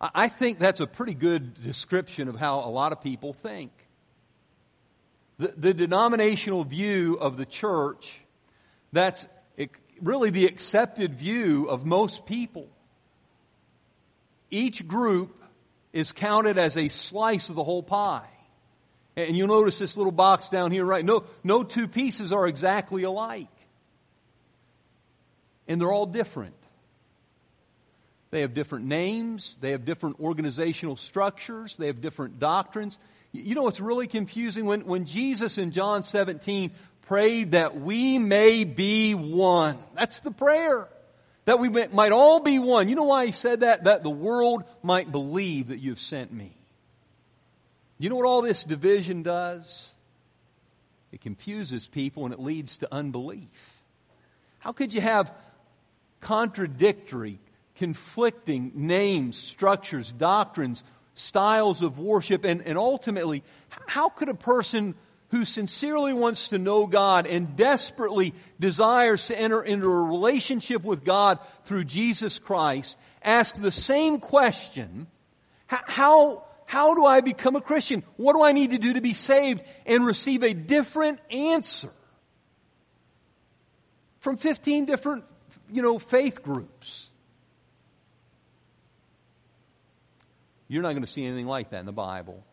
I 0.00 0.28
think 0.28 0.58
that's 0.58 0.80
a 0.80 0.86
pretty 0.86 1.14
good 1.14 1.62
description 1.62 2.28
of 2.28 2.36
how 2.36 2.60
a 2.60 2.70
lot 2.70 2.92
of 2.92 3.02
people 3.02 3.32
think. 3.34 3.70
The, 5.38 5.54
the 5.56 5.74
denominational 5.74 6.64
view 6.64 7.14
of 7.20 7.36
the 7.36 7.46
church, 7.46 8.20
that's 8.92 9.26
really 10.00 10.30
the 10.30 10.46
accepted 10.46 11.14
view 11.14 11.66
of 11.68 11.86
most 11.86 12.26
people. 12.26 12.68
Each 14.50 14.86
group 14.86 15.40
is 15.92 16.12
counted 16.12 16.58
as 16.58 16.76
a 16.76 16.88
slice 16.88 17.48
of 17.48 17.54
the 17.54 17.64
whole 17.64 17.82
pie. 17.82 18.26
And 19.16 19.36
you'll 19.36 19.48
notice 19.48 19.78
this 19.78 19.96
little 19.96 20.12
box 20.12 20.48
down 20.48 20.72
here, 20.72 20.84
right? 20.84 21.04
No, 21.04 21.24
no 21.44 21.62
two 21.62 21.86
pieces 21.86 22.32
are 22.32 22.46
exactly 22.46 23.02
alike. 23.02 23.48
And 25.72 25.80
they're 25.80 25.90
all 25.90 26.04
different. 26.04 26.54
They 28.30 28.42
have 28.42 28.52
different 28.52 28.84
names. 28.84 29.56
They 29.62 29.70
have 29.70 29.86
different 29.86 30.20
organizational 30.20 30.98
structures. 30.98 31.76
They 31.76 31.86
have 31.86 32.02
different 32.02 32.38
doctrines. 32.38 32.98
You 33.32 33.54
know 33.54 33.62
what's 33.62 33.80
really 33.80 34.06
confusing? 34.06 34.66
When, 34.66 34.84
when 34.84 35.06
Jesus 35.06 35.56
in 35.56 35.70
John 35.70 36.02
17 36.02 36.72
prayed 37.06 37.52
that 37.52 37.80
we 37.80 38.18
may 38.18 38.64
be 38.64 39.14
one. 39.14 39.78
That's 39.94 40.20
the 40.20 40.30
prayer. 40.30 40.88
That 41.46 41.58
we 41.58 41.70
might 41.70 42.12
all 42.12 42.40
be 42.40 42.58
one. 42.58 42.90
You 42.90 42.94
know 42.94 43.04
why 43.04 43.24
he 43.24 43.32
said 43.32 43.60
that? 43.60 43.84
That 43.84 44.02
the 44.02 44.10
world 44.10 44.64
might 44.82 45.10
believe 45.10 45.68
that 45.68 45.78
you've 45.78 46.00
sent 46.00 46.30
me. 46.30 46.54
You 47.96 48.10
know 48.10 48.16
what 48.16 48.26
all 48.26 48.42
this 48.42 48.62
division 48.62 49.22
does? 49.22 49.90
It 51.12 51.22
confuses 51.22 51.88
people 51.88 52.26
and 52.26 52.34
it 52.34 52.40
leads 52.40 52.76
to 52.78 52.88
unbelief. 52.92 53.78
How 54.62 54.70
could 54.70 54.94
you 54.94 55.00
have 55.00 55.34
contradictory, 56.22 57.38
conflicting 57.76 58.72
names, 58.74 59.36
structures, 59.36 60.10
doctrines, 60.10 60.82
styles 61.14 61.82
of 61.82 61.98
worship, 61.98 62.44
and, 62.44 62.62
and 62.62 62.78
ultimately, 62.78 63.44
how 63.68 64.08
could 64.08 64.30
a 64.30 64.34
person 64.34 64.94
who 65.30 65.44
sincerely 65.44 66.12
wants 66.12 66.48
to 66.48 66.58
know 66.58 66.86
God 66.86 67.26
and 67.26 67.56
desperately 67.56 68.34
desires 68.60 69.26
to 69.26 69.38
enter 69.38 69.62
into 69.62 69.86
a 69.86 70.02
relationship 70.02 70.84
with 70.84 71.04
God 71.04 71.38
through 71.64 71.84
Jesus 71.84 72.38
Christ 72.38 72.96
ask 73.22 73.54
the 73.54 73.72
same 73.72 74.18
question, 74.18 75.06
how, 75.66 76.44
how 76.66 76.94
do 76.94 77.06
I 77.06 77.20
become 77.20 77.56
a 77.56 77.60
Christian? 77.60 78.02
What 78.16 78.34
do 78.34 78.42
I 78.42 78.52
need 78.52 78.70
to 78.70 78.78
do 78.78 78.94
to 78.94 79.00
be 79.00 79.14
saved? 79.14 79.62
And 79.86 80.04
receive 80.04 80.42
a 80.42 80.52
different 80.52 81.20
answer 81.30 81.90
from 84.20 84.36
15 84.36 84.84
different, 84.84 85.24
you 85.72 85.82
know, 85.82 85.98
faith 85.98 86.42
groups. 86.42 87.08
You're 90.68 90.82
not 90.82 90.90
going 90.90 91.02
to 91.02 91.10
see 91.10 91.24
anything 91.24 91.46
like 91.46 91.70
that 91.70 91.80
in 91.80 91.86
the 91.86 91.92
Bible. 91.92 92.44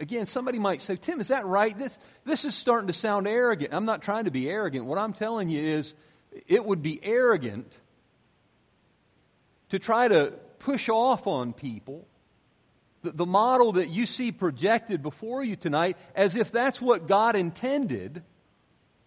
Again, 0.00 0.26
somebody 0.26 0.58
might 0.58 0.82
say, 0.82 0.96
Tim, 0.96 1.20
is 1.20 1.28
that 1.28 1.46
right? 1.46 1.76
This, 1.78 1.96
this 2.24 2.44
is 2.44 2.54
starting 2.54 2.88
to 2.88 2.92
sound 2.92 3.28
arrogant. 3.28 3.72
I'm 3.72 3.84
not 3.84 4.02
trying 4.02 4.24
to 4.24 4.30
be 4.30 4.50
arrogant. 4.50 4.84
What 4.86 4.98
I'm 4.98 5.12
telling 5.12 5.48
you 5.48 5.62
is 5.62 5.94
it 6.46 6.64
would 6.64 6.82
be 6.82 6.98
arrogant 7.02 7.72
to 9.68 9.78
try 9.78 10.08
to 10.08 10.32
push 10.58 10.88
off 10.88 11.26
on 11.26 11.52
people 11.52 12.06
the, 13.06 13.12
the 13.12 13.26
model 13.26 13.72
that 13.72 13.88
you 13.88 14.04
see 14.04 14.32
projected 14.32 15.02
before 15.02 15.44
you 15.44 15.56
tonight 15.56 15.96
as 16.14 16.36
if 16.36 16.50
that's 16.50 16.80
what 16.80 17.06
God 17.06 17.36
intended 17.36 18.22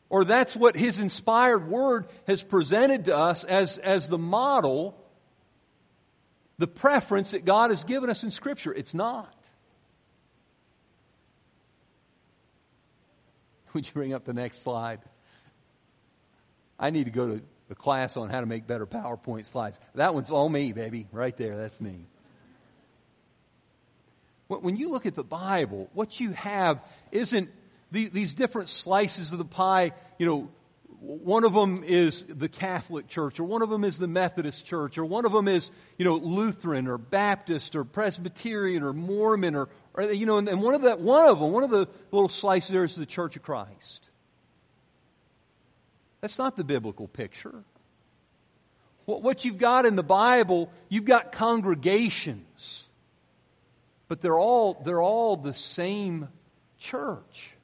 or 0.10 0.26
that's 0.26 0.56
what 0.56 0.76
His 0.76 1.00
inspired 1.00 1.68
Word 1.68 2.08
has 2.28 2.42
presented 2.42 3.06
to 3.06 3.18
us 3.18 3.44
as, 3.44 3.78
as 3.78 4.08
the 4.08 4.18
model, 4.18 4.98
the 6.58 6.68
preference 6.68 7.32
that 7.32 7.46
God 7.46 7.70
has 7.70 7.84
given 7.84 8.10
us 8.10 8.24
in 8.24 8.32
Scripture. 8.32 8.74
It's 8.74 8.94
not. 8.94 9.34
Would 13.74 13.86
you 13.86 13.94
bring 13.94 14.14
up 14.14 14.26
the 14.26 14.34
next 14.34 14.64
slide? 14.64 15.00
I 16.80 16.90
need 16.90 17.06
to 17.06 17.12
go 17.12 17.28
to 17.28 17.42
a 17.70 17.76
class 17.76 18.18
on 18.18 18.30
how 18.30 18.40
to 18.40 18.46
make 18.46 18.66
better 18.66 18.88
PowerPoint 18.88 19.46
slides. 19.46 19.78
That 19.96 20.16
one's 20.16 20.32
all 20.32 20.50
me, 20.50 20.72
baby. 20.72 21.08
Right 21.12 21.38
there. 21.38 21.56
That's 21.56 21.80
me. 21.80 22.08
When 24.48 24.78
you 24.78 24.90
look 24.90 25.06
at 25.06 25.14
the 25.14 25.24
Bible, 25.24 25.90
what 25.94 26.20
you 26.20 26.32
have 26.32 26.80
isn't 27.12 27.52
these 27.92 28.34
different 28.34 28.70
slices 28.70 29.32
of 29.32 29.38
the 29.38 29.46
pie, 29.46 29.92
you 30.18 30.26
know, 30.26 30.50
one 31.00 31.46
of 31.46 31.54
them 31.54 31.84
is 31.86 32.24
the 32.28 32.50
Catholic 32.50 33.08
Church, 33.08 33.40
or 33.40 33.46
one 33.46 33.62
of 33.62 33.70
them 33.70 33.84
is 33.84 33.98
the 33.98 34.08
Methodist 34.08 34.66
Church, 34.66 34.98
or 34.98 35.06
one 35.06 35.26
of 35.26 35.32
them 35.32 35.48
is, 35.48 35.72
you 35.98 36.04
know, 36.04 36.18
Lutheran, 36.18 36.88
or 36.88 36.98
Baptist, 36.98 37.76
or 37.76 37.86
Presbyterian, 37.86 38.84
or 38.84 38.92
Mormon, 38.92 39.56
or, 39.56 39.70
or 39.94 40.04
you 40.04 40.26
know, 40.26 40.38
and, 40.38 40.50
and 40.50 40.62
one 40.62 40.74
of 40.74 40.82
that, 40.82 41.00
one 41.00 41.30
of 41.30 41.40
them, 41.40 41.52
one 41.52 41.64
of 41.64 41.70
the 41.70 41.88
little 42.12 42.28
slices 42.28 42.72
there 42.72 42.84
is 42.84 42.96
the 42.96 43.06
Church 43.06 43.38
of 43.38 43.44
Christ. 43.44 44.10
That's 46.20 46.38
not 46.38 46.58
the 46.58 46.66
biblical 46.66 47.08
picture. 47.08 47.64
What, 49.06 49.24
what 49.24 49.46
you've 49.46 49.58
got 49.58 49.86
in 49.86 49.96
the 49.96 50.04
Bible, 50.04 50.70
you've 50.90 51.06
got 51.06 51.32
congregations, 51.32 52.88
but 54.10 54.20
they're 54.20 54.38
all, 54.38 54.82
they're 54.86 55.02
all 55.02 55.38
the 55.38 55.54
same 55.54 56.28
church 56.78 57.56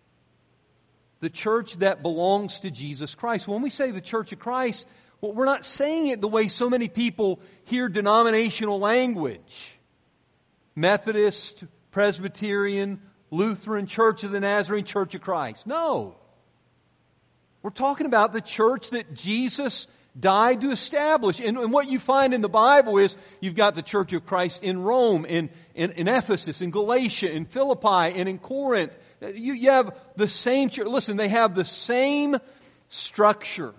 the 1.25 1.29
church 1.31 1.77
that 1.77 2.03
belongs 2.03 2.59
to 2.59 2.69
Jesus 2.69 3.15
Christ. 3.15 3.47
When 3.47 3.63
we 3.63 3.71
say 3.71 3.89
the 3.89 3.99
church 3.99 4.31
of 4.31 4.37
Christ, 4.37 4.85
well, 5.21 5.33
we're 5.33 5.45
not 5.45 5.65
saying 5.65 6.09
it 6.09 6.21
the 6.21 6.27
way 6.27 6.49
so 6.49 6.69
many 6.69 6.87
people 6.87 7.39
hear 7.63 7.89
denominational 7.89 8.77
language. 8.77 9.75
Methodist, 10.75 11.63
Presbyterian, 11.89 13.01
Lutheran, 13.31 13.87
Church 13.87 14.23
of 14.23 14.29
the 14.29 14.39
Nazarene, 14.39 14.83
Church 14.83 15.15
of 15.15 15.21
Christ. 15.21 15.65
No. 15.65 16.13
We're 17.63 17.71
talking 17.71 18.05
about 18.05 18.31
the 18.31 18.39
church 18.39 18.91
that 18.91 19.15
Jesus 19.15 19.87
died 20.19 20.61
to 20.61 20.69
establish. 20.69 21.39
And, 21.39 21.57
and, 21.57 21.73
what 21.73 21.87
you 21.87 21.97
find 21.97 22.35
in 22.35 22.41
the 22.41 22.49
Bible 22.49 22.99
is 22.99 23.17
you've 23.39 23.55
got 23.55 23.73
the 23.73 23.81
Church 23.81 24.13
of 24.13 24.27
Christ 24.27 24.61
in 24.61 24.83
Rome, 24.83 25.25
in, 25.25 25.49
in, 25.73 25.93
in 25.93 26.07
Ephesus, 26.07 26.61
in 26.61 26.69
Galatia, 26.69 27.31
in 27.31 27.45
Philippi, 27.45 28.13
and 28.19 28.29
in 28.29 28.37
Corinth. 28.37 28.93
You, 29.21 29.53
you 29.53 29.71
have 29.71 29.95
the 30.15 30.27
same 30.27 30.69
church. 30.69 30.87
Listen, 30.87 31.17
they 31.17 31.29
have 31.29 31.55
the 31.55 31.65
same 31.65 32.37
structure, 32.89 33.73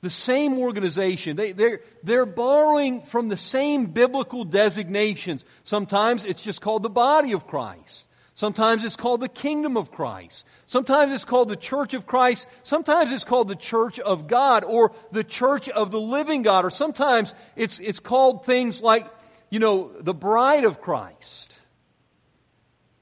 the 0.00 0.10
same 0.10 0.58
organization. 0.58 1.36
They, 1.36 1.52
they're, 1.52 1.80
they're 2.02 2.26
borrowing 2.26 3.02
from 3.02 3.28
the 3.28 3.36
same 3.36 3.86
biblical 3.86 4.44
designations. 4.44 5.44
Sometimes 5.64 6.24
it's 6.24 6.42
just 6.42 6.60
called 6.60 6.82
the 6.82 6.90
body 6.90 7.32
of 7.32 7.46
Christ. 7.46 8.04
Sometimes 8.34 8.82
it's 8.82 8.96
called 8.96 9.20
the 9.20 9.28
kingdom 9.28 9.76
of 9.76 9.92
Christ. 9.92 10.46
Sometimes 10.66 11.12
it's 11.12 11.24
called 11.24 11.50
the 11.50 11.56
church 11.56 11.92
of 11.92 12.06
Christ. 12.06 12.48
Sometimes 12.62 13.12
it's 13.12 13.24
called 13.24 13.48
the 13.48 13.56
church 13.56 14.00
of 14.00 14.26
God 14.26 14.64
or 14.64 14.92
the 15.12 15.22
church 15.22 15.68
of 15.68 15.90
the 15.90 16.00
living 16.00 16.42
God. 16.42 16.64
Or 16.64 16.70
sometimes 16.70 17.34
it's, 17.56 17.78
it's 17.78 18.00
called 18.00 18.46
things 18.46 18.80
like, 18.80 19.06
you 19.50 19.58
know, 19.58 19.92
the 20.00 20.14
bride 20.14 20.64
of 20.64 20.80
Christ. 20.80 21.54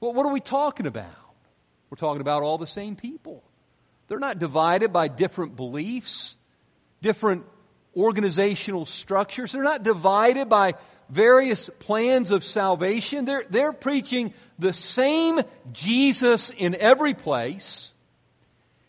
Well, 0.01 0.13
what 0.13 0.25
are 0.25 0.33
we 0.33 0.41
talking 0.41 0.85
about? 0.85 1.05
We're 1.91 1.97
talking 1.97 2.21
about 2.21 2.41
all 2.41 2.57
the 2.57 2.65
same 2.65 2.95
people. 2.95 3.43
They're 4.07 4.17
not 4.17 4.39
divided 4.39 4.93
by 4.93 5.09
different 5.09 5.57
beliefs, 5.57 6.37
different 7.01 7.45
organizational 7.95 8.85
structures. 8.85 9.51
They're 9.51 9.61
not 9.61 9.83
divided 9.83 10.47
by 10.47 10.75
various 11.09 11.69
plans 11.79 12.31
of 12.31 12.45
salvation. 12.45 13.25
They're, 13.25 13.43
they're 13.49 13.73
preaching 13.73 14.33
the 14.57 14.71
same 14.71 15.41
Jesus 15.73 16.49
in 16.49 16.75
every 16.75 17.13
place. 17.13 17.91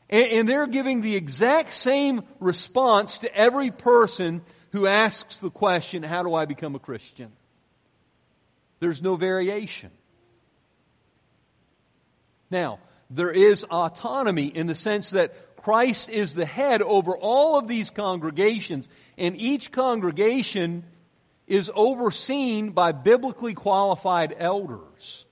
And, 0.09 0.27
and 0.31 0.49
they're 0.49 0.69
giving 0.69 1.01
the 1.01 1.17
exact 1.17 1.75
same 1.75 2.23
response 2.39 3.19
to 3.19 3.35
every 3.35 3.73
person 3.73 4.43
who 4.71 4.87
asks 4.87 5.41
the 5.41 5.51
question, 5.51 6.05
how 6.05 6.23
do 6.23 6.35
I 6.35 6.45
become 6.45 6.77
a 6.77 6.79
Christian? 6.79 7.33
There's 8.79 9.03
no 9.03 9.17
variation. 9.17 9.91
Now, 12.49 12.79
there 13.15 13.31
is 13.31 13.65
autonomy 13.65 14.47
in 14.47 14.67
the 14.67 14.75
sense 14.75 15.11
that 15.11 15.57
Christ 15.57 16.09
is 16.09 16.35
the 16.35 16.47
head 16.47 16.83
over 16.83 17.17
all 17.17 17.59
of 17.59 17.69
these 17.69 17.91
congregations, 17.91 18.89
and 19.17 19.37
each 19.37 19.71
congregation 19.71 20.85
is 21.47 21.71
overseen 21.75 22.71
by 22.71 22.93
biblically 22.93 23.55
qualified 23.55 24.35
elders. 24.37 25.27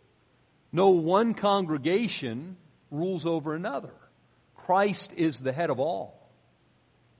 No 0.72 0.90
one 0.90 1.34
congregation 1.34 2.56
rules 2.90 3.26
over 3.26 3.54
another. 3.54 3.94
Christ 4.54 5.12
is 5.16 5.40
the 5.40 5.52
head 5.52 5.70
of 5.70 5.80
all. 5.80 6.30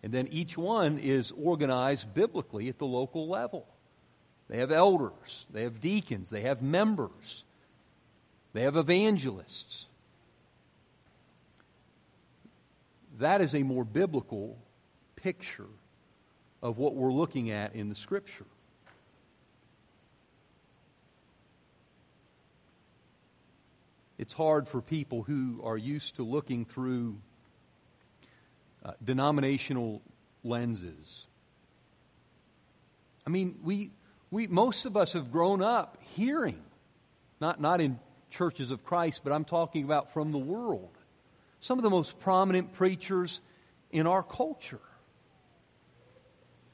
And 0.03 0.13
then 0.13 0.29
each 0.29 0.57
one 0.57 0.99
is 0.99 1.33
organized 1.33 2.15
biblically 2.15 2.69
at 2.69 2.79
the 2.79 2.87
local 2.87 3.29
level. 3.29 3.67
They 4.49 4.59
have 4.59 4.73
elders, 4.73 5.47
they 5.51 5.63
have 5.63 5.81
deacons, 5.81 6.29
they 6.29 6.43
have 6.43 6.61
members, 6.61 7.45
they 8.53 8.63
have 8.63 8.77
evangelists. 8.77 9.87
That 13.21 13.43
is 13.43 13.55
a 13.55 13.63
more 13.63 13.85
biblical 13.85 14.57
picture 15.15 15.69
of 16.63 16.79
what 16.79 16.95
we're 16.95 17.13
looking 17.13 17.51
at 17.51 17.75
in 17.75 17.91
the 17.91 17.95
Scripture. 17.95 18.47
It's 24.19 24.33
hard 24.33 24.69
for 24.69 24.81
people 24.81 25.23
who 25.23 25.61
are 25.63 25.77
used 25.77 26.17
to 26.17 26.23
looking 26.23 26.65
through 26.65 27.17
uh, 28.83 28.93
denominational 29.05 30.01
lenses. 30.43 31.27
I 33.27 33.31
mean, 33.31 33.59
we, 33.63 33.91
we, 34.31 34.47
most 34.47 34.87
of 34.87 34.97
us 34.97 35.13
have 35.13 35.31
grown 35.31 35.63
up 35.63 35.99
hearing, 36.17 36.63
not, 37.39 37.61
not 37.61 37.83
in 37.83 37.99
churches 38.31 38.71
of 38.71 38.83
Christ, 38.83 39.21
but 39.25 39.33
I'm 39.35 39.45
talking 39.45 39.85
about 39.85 40.15
from 40.15 40.33
the 40.33 40.39
world 40.39 40.91
some 41.61 41.79
of 41.79 41.83
the 41.83 41.91
most 41.91 42.19
prominent 42.21 42.73
preachers 42.73 43.41
in 43.91 44.07
our 44.07 44.23
culture 44.23 44.81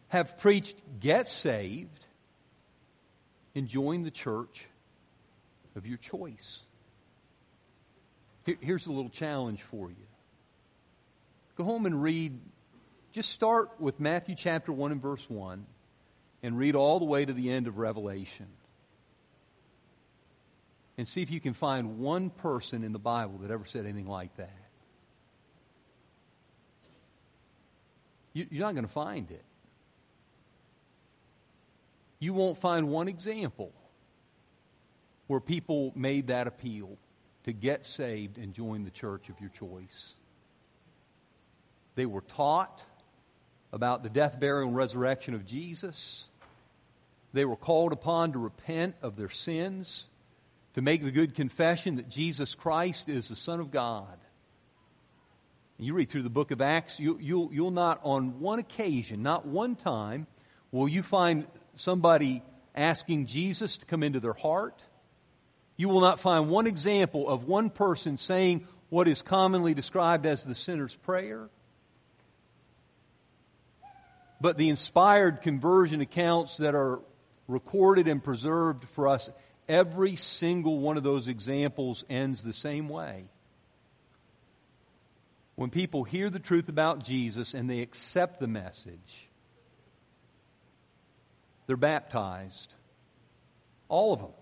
have 0.08 0.38
preached 0.38 0.76
get 1.00 1.28
saved 1.28 2.06
and 3.54 3.66
join 3.66 4.02
the 4.02 4.10
church 4.10 4.68
of 5.74 5.86
your 5.86 5.98
choice. 5.98 6.60
Here's 8.60 8.86
a 8.86 8.92
little 8.92 9.10
challenge 9.10 9.62
for 9.62 9.90
you. 9.90 10.06
Go 11.56 11.64
home 11.64 11.86
and 11.86 12.00
read, 12.00 12.38
just 13.12 13.30
start 13.30 13.80
with 13.80 13.98
Matthew 13.98 14.36
chapter 14.36 14.72
1 14.72 14.92
and 14.92 15.02
verse 15.02 15.28
1 15.28 15.66
and 16.42 16.56
read 16.56 16.76
all 16.76 16.98
the 16.98 17.06
way 17.06 17.24
to 17.24 17.32
the 17.32 17.50
end 17.50 17.66
of 17.66 17.78
Revelation. 17.78 18.46
And 20.98 21.08
see 21.08 21.22
if 21.22 21.30
you 21.30 21.40
can 21.40 21.54
find 21.54 21.98
one 21.98 22.30
person 22.30 22.84
in 22.84 22.92
the 22.92 22.98
Bible 22.98 23.38
that 23.38 23.50
ever 23.50 23.64
said 23.64 23.84
anything 23.84 24.06
like 24.06 24.36
that. 24.36 24.65
You're 28.36 28.66
not 28.66 28.74
going 28.74 28.86
to 28.86 28.92
find 28.92 29.30
it. 29.30 29.44
You 32.18 32.34
won't 32.34 32.58
find 32.58 32.88
one 32.88 33.08
example 33.08 33.72
where 35.26 35.40
people 35.40 35.92
made 35.94 36.26
that 36.26 36.46
appeal 36.46 36.98
to 37.44 37.52
get 37.52 37.86
saved 37.86 38.36
and 38.36 38.52
join 38.52 38.84
the 38.84 38.90
church 38.90 39.28
of 39.30 39.40
your 39.40 39.50
choice. 39.50 40.12
They 41.94 42.04
were 42.04 42.20
taught 42.20 42.84
about 43.72 44.02
the 44.02 44.10
death, 44.10 44.38
burial, 44.38 44.68
and 44.68 44.76
resurrection 44.76 45.34
of 45.34 45.46
Jesus. 45.46 46.26
They 47.32 47.44
were 47.44 47.56
called 47.56 47.92
upon 47.92 48.32
to 48.32 48.38
repent 48.38 48.96
of 49.00 49.16
their 49.16 49.30
sins, 49.30 50.06
to 50.74 50.82
make 50.82 51.02
the 51.02 51.10
good 51.10 51.34
confession 51.34 51.96
that 51.96 52.10
Jesus 52.10 52.54
Christ 52.54 53.08
is 53.08 53.28
the 53.28 53.36
Son 53.36 53.60
of 53.60 53.70
God, 53.70 54.18
you 55.78 55.94
read 55.94 56.08
through 56.08 56.22
the 56.22 56.30
book 56.30 56.50
of 56.50 56.60
Acts, 56.60 56.98
you, 56.98 57.18
you'll, 57.20 57.52
you'll 57.52 57.70
not 57.70 58.00
on 58.02 58.40
one 58.40 58.58
occasion, 58.58 59.22
not 59.22 59.46
one 59.46 59.76
time, 59.76 60.26
will 60.70 60.88
you 60.88 61.02
find 61.02 61.46
somebody 61.76 62.42
asking 62.76 63.26
Jesus 63.26 63.78
to 63.78 63.86
come 63.86 64.02
into 64.02 64.20
their 64.20 64.34
heart. 64.34 64.82
You 65.76 65.88
will 65.88 66.00
not 66.00 66.20
find 66.20 66.50
one 66.50 66.66
example 66.66 67.28
of 67.28 67.44
one 67.44 67.70
person 67.70 68.18
saying 68.18 68.66
what 68.88 69.08
is 69.08 69.22
commonly 69.22 69.74
described 69.74 70.26
as 70.26 70.44
the 70.44 70.54
sinner's 70.54 70.94
prayer. 70.94 71.48
But 74.40 74.58
the 74.58 74.68
inspired 74.68 75.40
conversion 75.40 76.00
accounts 76.00 76.58
that 76.58 76.74
are 76.74 77.00
recorded 77.48 78.06
and 78.06 78.22
preserved 78.22 78.84
for 78.90 79.08
us, 79.08 79.30
every 79.68 80.16
single 80.16 80.78
one 80.78 80.96
of 80.96 81.02
those 81.02 81.28
examples 81.28 82.04
ends 82.10 82.42
the 82.42 82.52
same 82.52 82.88
way. 82.88 83.24
When 85.56 85.70
people 85.70 86.04
hear 86.04 86.30
the 86.30 86.38
truth 86.38 86.68
about 86.68 87.02
Jesus 87.02 87.54
and 87.54 87.68
they 87.68 87.80
accept 87.80 88.40
the 88.40 88.46
message, 88.46 89.28
they're 91.66 91.76
baptized. 91.76 92.74
All 93.88 94.12
of 94.12 94.20
them. 94.20 94.32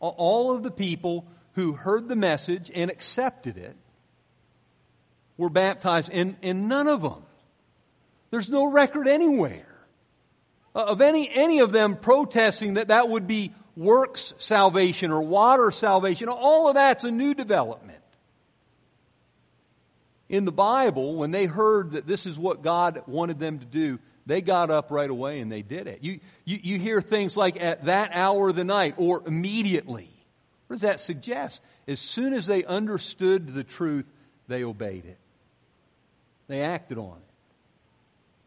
All 0.00 0.54
of 0.54 0.62
the 0.62 0.70
people 0.70 1.26
who 1.54 1.72
heard 1.72 2.08
the 2.08 2.16
message 2.16 2.70
and 2.72 2.90
accepted 2.90 3.58
it 3.58 3.76
were 5.36 5.50
baptized, 5.50 6.10
and, 6.12 6.36
and 6.42 6.68
none 6.68 6.86
of 6.86 7.02
them. 7.02 7.22
There's 8.30 8.48
no 8.48 8.66
record 8.66 9.08
anywhere 9.08 9.66
of 10.74 11.00
any, 11.00 11.28
any 11.32 11.60
of 11.60 11.72
them 11.72 11.96
protesting 11.96 12.74
that 12.74 12.88
that 12.88 13.08
would 13.08 13.26
be 13.26 13.52
works 13.76 14.34
salvation 14.38 15.10
or 15.10 15.22
water 15.22 15.70
salvation. 15.70 16.28
All 16.28 16.68
of 16.68 16.74
that's 16.74 17.04
a 17.04 17.10
new 17.10 17.34
development. 17.34 17.97
In 20.28 20.44
the 20.44 20.52
Bible, 20.52 21.16
when 21.16 21.30
they 21.30 21.46
heard 21.46 21.92
that 21.92 22.06
this 22.06 22.26
is 22.26 22.38
what 22.38 22.62
God 22.62 23.02
wanted 23.06 23.38
them 23.38 23.60
to 23.60 23.64
do, 23.64 23.98
they 24.26 24.42
got 24.42 24.70
up 24.70 24.90
right 24.90 25.08
away 25.08 25.40
and 25.40 25.50
they 25.50 25.62
did 25.62 25.86
it. 25.86 26.00
You, 26.02 26.20
you, 26.44 26.58
you 26.62 26.78
hear 26.78 27.00
things 27.00 27.36
like 27.36 27.60
at 27.60 27.86
that 27.86 28.10
hour 28.12 28.50
of 28.50 28.56
the 28.56 28.64
night 28.64 28.94
or 28.98 29.22
immediately. 29.26 30.10
What 30.66 30.74
does 30.74 30.82
that 30.82 31.00
suggest? 31.00 31.62
As 31.86 31.98
soon 31.98 32.34
as 32.34 32.46
they 32.46 32.62
understood 32.62 33.54
the 33.54 33.64
truth, 33.64 34.04
they 34.46 34.64
obeyed 34.64 35.06
it. 35.06 35.18
They 36.46 36.60
acted 36.60 36.98
on 36.98 37.16
it. 37.16 37.22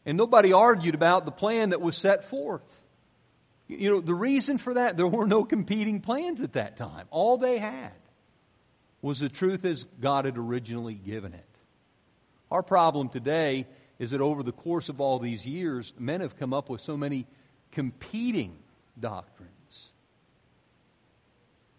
And 0.06 0.18
nobody 0.18 0.54
argued 0.54 0.94
about 0.94 1.26
the 1.26 1.32
plan 1.32 1.72
that 1.72 1.82
was 1.82 1.96
set 1.96 2.26
forth. 2.26 2.62
You 3.68 3.90
know, 3.90 4.02
the 4.02 4.14
reason 4.14 4.60
for 4.60 4.76
that, 4.76 4.98
there 4.98 5.08
were 5.08 5.28
no 5.28 5.44
competing 5.46 6.02
plans 6.02 6.42
at 6.42 6.54
that 6.54 6.78
time. 6.78 7.08
All 7.10 7.38
they 7.38 7.58
had 7.58 7.92
was 9.02 9.20
the 9.20 9.30
truth 9.30 9.66
as 9.66 9.86
God 10.00 10.26
had 10.26 10.38
originally 10.38 10.94
given 10.94 11.34
it. 11.34 11.46
Our 12.52 12.62
problem 12.62 13.08
today 13.08 13.66
is 13.98 14.12
that 14.12 14.20
over 14.20 14.44
the 14.44 14.52
course 14.52 14.90
of 14.90 15.00
all 15.00 15.20
these 15.20 15.48
years, 15.48 15.94
men 15.98 16.20
have 16.22 16.38
come 16.38 16.54
up 16.54 16.70
with 16.70 16.82
so 16.82 16.98
many 16.98 17.26
competing 17.72 18.58
doctrines. 19.00 19.92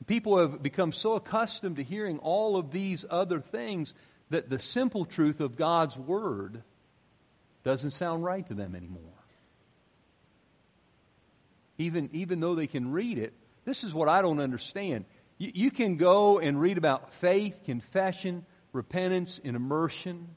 People 0.07 0.39
have 0.39 0.63
become 0.63 0.93
so 0.93 1.15
accustomed 1.15 1.77
to 1.77 1.83
hearing 1.83 2.19
all 2.19 2.57
of 2.57 2.71
these 2.71 3.05
other 3.09 3.41
things 3.41 3.95
that 4.31 4.49
the 4.49 4.59
simple 4.59 5.05
truth 5.05 5.41
of 5.41 5.57
God's 5.57 5.97
Word 5.97 6.63
doesn't 7.65 7.91
sound 7.91 8.25
right 8.25 8.45
to 8.47 8.55
them 8.55 8.75
anymore. 8.75 9.03
Even, 11.79 12.09
even 12.13 12.41
though 12.41 12.55
they 12.55 12.67
can 12.67 12.93
read 12.93 13.19
it, 13.19 13.33
this 13.65 13.85
is 13.85 13.95
what 13.95 14.09
I 14.09 14.23
don't 14.23 14.41
understand. 14.41 15.05
You, 15.39 15.53
you 15.55 15.71
can 15.71 15.97
go 15.97 16.39
and 16.39 16.61
read 16.61 16.79
about 16.79 17.13
faith, 17.15 17.61
confession, 17.65 18.45
repentance, 18.73 19.41
and 19.45 19.55
immersion, 19.55 20.29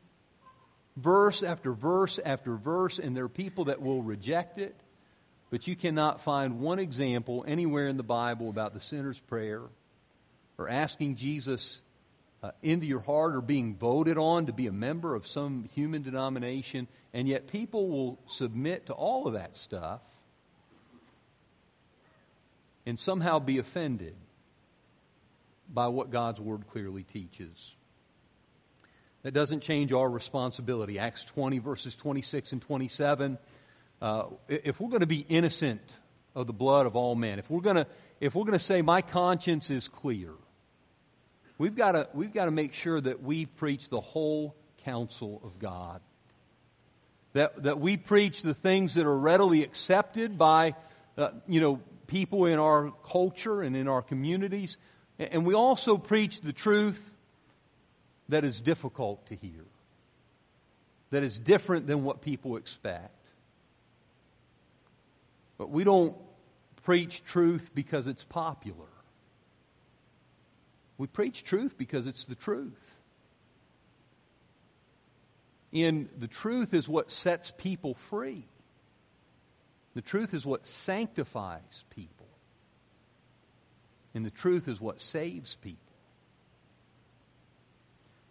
verse 0.98 1.44
after 1.44 1.74
verse 1.74 2.20
after 2.24 2.56
verse, 2.56 3.00
and 3.00 3.16
there 3.16 3.26
are 3.26 3.30
people 3.30 3.66
that 3.66 3.82
will 3.82 4.02
reject 4.02 4.58
it, 4.60 4.76
but 5.50 5.68
you 5.68 5.76
cannot 5.76 6.22
find 6.22 6.60
one 6.60 6.80
example 6.80 7.46
anywhere 7.48 7.88
in 7.88 7.98
the 7.98 8.04
Bible 8.04 8.50
about 8.50 8.74
the 8.74 8.80
sinner's 8.80 9.20
prayer 9.20 9.62
or 10.58 10.70
asking 10.70 11.16
Jesus 11.16 11.82
uh, 12.44 12.52
into 12.62 12.86
your 12.86 13.00
heart 13.00 13.36
or 13.36 13.42
being 13.42 13.76
voted 13.76 14.18
on 14.18 14.48
to 14.48 14.54
be 14.54 14.68
a 14.68 14.72
member 14.72 15.16
of 15.16 15.28
some 15.28 15.70
human 15.74 16.02
denomination, 16.02 16.88
and 17.14 17.28
yet 17.28 17.48
people 17.48 17.90
will 17.90 18.20
submit 18.28 18.88
to 18.88 18.94
all 18.94 19.28
of 19.28 19.34
that 19.34 19.56
stuff 19.56 20.02
and 22.86 23.00
somehow 23.00 23.40
be 23.40 23.58
offended 23.58 24.16
by 25.74 25.88
what 25.88 26.12
God's 26.12 26.40
Word 26.40 26.68
clearly 26.72 27.04
teaches. 27.04 27.76
That 29.26 29.34
doesn't 29.34 29.62
change 29.62 29.92
our 29.92 30.08
responsibility. 30.08 31.00
Acts 31.00 31.24
20, 31.24 31.58
verses 31.58 31.96
26 31.96 32.52
and 32.52 32.62
27. 32.62 33.40
Uh, 34.00 34.26
if 34.48 34.80
we're 34.80 34.90
going 34.90 35.00
to 35.00 35.08
be 35.08 35.26
innocent 35.28 35.82
of 36.36 36.46
the 36.46 36.54
blood 36.54 36.86
of 36.86 36.96
all 36.96 37.16
men, 37.16 37.40
if 37.40 37.50
we're 37.50 37.62
going 37.62 37.78
to, 37.78 37.88
if 38.22 38.36
we're 38.36 38.44
going 38.44 38.54
to 38.54 38.64
say 38.64 38.84
my 38.84 39.02
conscience 39.02 39.72
is 39.72 39.88
clear, 39.88 40.30
we've 41.58 41.76
got 41.76 41.94
to, 41.94 42.08
we've 42.14 42.36
got 42.36 42.46
to 42.46 42.52
make 42.52 42.74
sure 42.74 43.02
that 43.02 43.24
we 43.24 43.48
preach 43.48 43.90
the 43.90 44.00
whole 44.00 44.56
counsel 44.84 45.42
of 45.44 45.58
God. 45.58 46.02
That, 47.34 47.64
that 47.64 47.80
we 47.80 47.98
preach 47.98 48.44
the 48.44 48.54
things 48.54 48.94
that 48.94 49.08
are 49.08 49.18
readily 49.18 49.64
accepted 49.64 50.38
by, 50.38 50.76
uh, 51.18 51.30
you 51.48 51.62
know, 51.62 51.82
people 52.06 52.46
in 52.46 52.60
our 52.60 52.92
culture 53.04 53.64
and 53.64 53.76
in 53.76 53.88
our 53.88 54.04
communities. 54.04 54.78
And 55.18 55.48
we 55.48 55.56
also 55.56 55.98
preach 55.98 56.42
the 56.42 56.54
truth 56.54 57.14
that 58.30 58.44
is 58.44 58.60
difficult 58.60 59.26
to 59.28 59.36
hear, 59.36 59.66
that 61.12 61.24
is 61.24 61.38
different 61.38 61.88
than 61.88 62.04
what 62.04 62.22
people 62.22 62.58
expect. 62.58 63.12
But 65.58 65.70
we 65.70 65.84
don't 65.84 66.16
preach 66.84 67.24
truth 67.24 67.72
because 67.74 68.08
it's 68.08 68.24
popular. 68.24 68.88
We 70.98 71.08
preach 71.08 71.44
truth 71.44 71.78
because 71.78 72.08
it's 72.08 72.26
the 72.26 72.36
truth. 72.36 72.74
And 75.74 76.08
the 76.18 76.28
truth 76.28 76.74
is 76.74 76.88
what 76.88 77.12
sets 77.12 77.52
people 77.52 77.96
free. 77.96 78.46
The 79.94 80.02
truth 80.02 80.34
is 80.34 80.46
what 80.46 80.68
sanctifies 80.68 81.84
people. 81.90 82.28
And 84.14 84.26
the 84.26 84.32
truth 84.32 84.70
is 84.70 84.80
what 84.80 85.02
saves 85.02 85.56
people. 85.56 85.85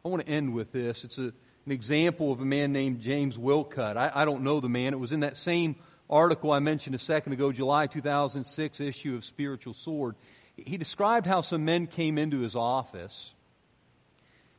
I 0.07 0.11
want 0.11 0.27
to 0.27 0.29
end 0.31 0.53
with 0.53 0.71
this. 0.71 1.03
It's 1.05 1.17
a, 1.17 1.33
an 1.65 1.73
example 1.73 2.31
of 2.31 2.43
a 2.43 2.45
man 2.45 2.75
named 2.75 3.01
James 3.01 3.39
Wilcutt. 3.39 3.97
I, 3.97 4.13
I 4.15 4.27
don't 4.27 4.43
know 4.43 4.61
the 4.61 4.69
man. 4.69 4.93
It 4.93 5.01
was 5.01 5.13
in 5.13 5.21
that 5.21 5.39
same 5.39 5.77
article 6.11 6.53
I 6.53 6.59
mentioned 6.59 6.95
a 6.95 6.99
second 6.99 7.33
ago, 7.33 7.53
July 7.53 7.87
2006 7.87 8.81
issue 8.81 9.15
of 9.15 9.25
Spiritual 9.25 9.73
Sword. 9.73 10.17
He 10.59 10.77
described 10.77 11.27
how 11.27 11.41
some 11.41 11.65
men 11.65 11.87
came 11.87 12.19
into 12.19 12.41
his 12.41 12.55
office 12.55 13.33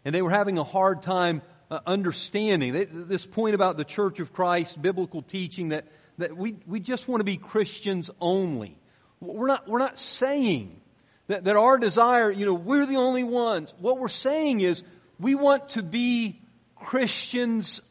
and 0.03 0.15
they 0.15 0.23
were 0.23 0.31
having 0.31 0.57
a 0.57 0.63
hard 0.63 1.03
time 1.03 1.43
uh, 1.69 1.79
understanding 1.85 2.73
they, 2.73 2.85
this 2.85 3.27
point 3.27 3.53
about 3.53 3.77
the 3.77 3.85
Church 3.85 4.19
of 4.19 4.33
Christ, 4.33 4.81
biblical 4.81 5.21
teaching 5.21 5.69
that 5.69 5.85
that 6.17 6.35
we, 6.35 6.55
we 6.65 6.79
just 6.79 7.07
want 7.07 7.19
to 7.19 7.25
be 7.25 7.37
Christians 7.37 8.09
only. 8.19 8.79
We're 9.19 9.47
not, 9.47 9.67
we're 9.67 9.77
not 9.77 9.99
saying 9.99 10.81
that, 11.27 11.43
that 11.43 11.55
our 11.55 11.77
desire, 11.77 12.31
you 12.31 12.45
know, 12.45 12.53
we're 12.53 12.85
the 12.85 12.97
only 12.97 13.23
ones. 13.23 13.73
What 13.79 13.99
we're 13.99 14.07
saying 14.07 14.61
is 14.61 14.83
we 15.19 15.35
want 15.35 15.69
to 15.69 15.83
be 15.83 16.41
Christians 16.75 17.81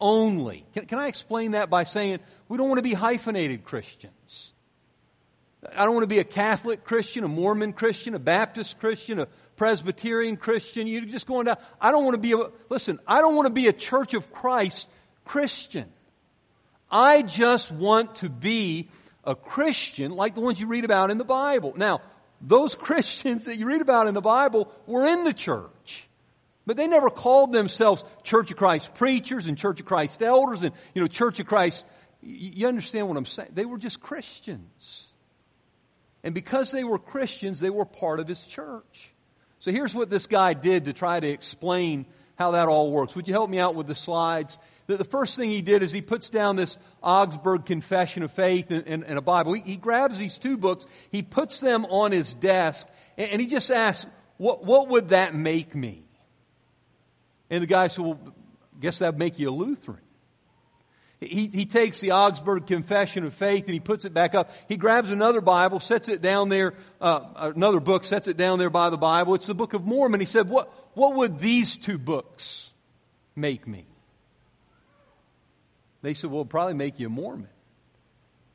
only. 0.00 0.64
Can, 0.74 0.86
can 0.86 0.98
I 0.98 1.08
explain 1.08 1.52
that 1.52 1.70
by 1.70 1.84
saying 1.84 2.20
we 2.48 2.58
don't 2.58 2.68
want 2.68 2.78
to 2.78 2.82
be 2.82 2.94
hyphenated 2.94 3.64
Christians? 3.64 4.50
I 5.74 5.84
don't 5.84 5.94
want 5.94 6.04
to 6.04 6.08
be 6.08 6.18
a 6.18 6.24
Catholic 6.24 6.84
Christian, 6.84 7.24
a 7.24 7.28
Mormon 7.28 7.72
Christian, 7.72 8.14
a 8.14 8.18
Baptist 8.18 8.78
Christian, 8.78 9.18
a 9.18 9.28
Presbyterian 9.56 10.36
Christian. 10.36 10.86
You're 10.86 11.06
just 11.06 11.26
going 11.26 11.46
down. 11.46 11.56
I 11.80 11.90
don't 11.90 12.04
want 12.04 12.14
to 12.14 12.20
be 12.20 12.32
a, 12.32 12.50
listen, 12.68 12.98
I 13.06 13.20
don't 13.20 13.34
want 13.34 13.46
to 13.46 13.52
be 13.52 13.68
a 13.68 13.72
Church 13.72 14.14
of 14.14 14.32
Christ 14.32 14.88
Christian. 15.24 15.90
I 16.90 17.22
just 17.22 17.72
want 17.72 18.16
to 18.16 18.28
be 18.28 18.88
a 19.24 19.34
Christian 19.34 20.12
like 20.12 20.34
the 20.34 20.40
ones 20.40 20.60
you 20.60 20.66
read 20.66 20.84
about 20.84 21.10
in 21.10 21.18
the 21.18 21.24
Bible. 21.24 21.72
Now, 21.76 22.02
those 22.40 22.74
Christians 22.74 23.46
that 23.46 23.56
you 23.56 23.66
read 23.66 23.80
about 23.80 24.06
in 24.06 24.14
the 24.14 24.20
Bible 24.20 24.70
were 24.86 25.06
in 25.06 25.24
the 25.24 25.34
church. 25.34 26.08
But 26.66 26.76
they 26.76 26.86
never 26.86 27.10
called 27.10 27.52
themselves 27.52 28.04
Church 28.22 28.50
of 28.50 28.56
Christ 28.56 28.94
preachers 28.94 29.46
and 29.46 29.58
Church 29.58 29.80
of 29.80 29.86
Christ 29.86 30.22
elders 30.22 30.62
and, 30.62 30.72
you 30.94 31.02
know, 31.02 31.08
Church 31.08 31.40
of 31.40 31.46
Christ. 31.46 31.84
You 32.22 32.68
understand 32.68 33.06
what 33.08 33.16
I'm 33.16 33.26
saying? 33.26 33.50
They 33.52 33.66
were 33.66 33.78
just 33.78 34.00
Christians. 34.00 35.06
And 36.22 36.34
because 36.34 36.70
they 36.70 36.84
were 36.84 36.98
Christians, 36.98 37.60
they 37.60 37.70
were 37.70 37.84
part 37.84 38.18
of 38.18 38.26
his 38.26 38.44
church. 38.46 39.12
So 39.60 39.70
here's 39.70 39.94
what 39.94 40.08
this 40.08 40.26
guy 40.26 40.54
did 40.54 40.86
to 40.86 40.94
try 40.94 41.20
to 41.20 41.28
explain 41.28 42.06
how 42.36 42.52
that 42.52 42.68
all 42.68 42.90
works. 42.90 43.14
Would 43.14 43.28
you 43.28 43.34
help 43.34 43.50
me 43.50 43.58
out 43.58 43.74
with 43.74 43.86
the 43.86 43.94
slides? 43.94 44.58
The, 44.86 44.96
the 44.96 45.04
first 45.04 45.36
thing 45.36 45.50
he 45.50 45.62
did 45.62 45.82
is 45.82 45.92
he 45.92 46.02
puts 46.02 46.30
down 46.30 46.56
this 46.56 46.78
Augsburg 47.02 47.66
Confession 47.66 48.22
of 48.22 48.32
Faith 48.32 48.70
and, 48.70 49.04
a 49.04 49.20
Bible. 49.20 49.52
He, 49.52 49.60
he, 49.60 49.76
grabs 49.76 50.18
these 50.18 50.38
two 50.38 50.56
books, 50.56 50.86
he 51.10 51.22
puts 51.22 51.60
them 51.60 51.84
on 51.86 52.10
his 52.10 52.32
desk, 52.34 52.86
and, 53.16 53.30
and 53.32 53.40
he 53.40 53.46
just 53.46 53.70
asks, 53.70 54.10
what, 54.38 54.64
what 54.64 54.88
would 54.88 55.10
that 55.10 55.34
make 55.34 55.74
me? 55.74 56.04
And 57.50 57.62
the 57.62 57.66
guy 57.66 57.88
said, 57.88 58.04
well, 58.04 58.18
guess 58.80 58.98
that'd 58.98 59.18
make 59.18 59.38
you 59.38 59.50
a 59.50 59.52
Lutheran. 59.52 59.98
He, 61.20 61.46
he 61.46 61.64
takes 61.64 62.00
the 62.00 62.12
Augsburg 62.12 62.66
Confession 62.66 63.24
of 63.24 63.32
Faith 63.32 63.64
and 63.64 63.72
he 63.72 63.80
puts 63.80 64.04
it 64.04 64.12
back 64.12 64.34
up. 64.34 64.50
He 64.68 64.76
grabs 64.76 65.10
another 65.10 65.40
Bible, 65.40 65.80
sets 65.80 66.08
it 66.08 66.20
down 66.20 66.48
there, 66.48 66.74
uh, 67.00 67.20
another 67.54 67.80
book, 67.80 68.04
sets 68.04 68.28
it 68.28 68.36
down 68.36 68.58
there 68.58 68.70
by 68.70 68.90
the 68.90 68.98
Bible. 68.98 69.34
It's 69.34 69.46
the 69.46 69.54
Book 69.54 69.72
of 69.72 69.86
Mormon. 69.86 70.20
He 70.20 70.26
said, 70.26 70.48
what, 70.48 70.72
what 70.94 71.14
would 71.14 71.38
these 71.38 71.76
two 71.76 71.98
books 71.98 72.70
make 73.34 73.66
me? 73.66 73.86
They 76.02 76.12
said, 76.12 76.30
well, 76.30 76.44
probably 76.44 76.74
make 76.74 77.00
you 77.00 77.06
a 77.06 77.10
Mormon. 77.10 77.48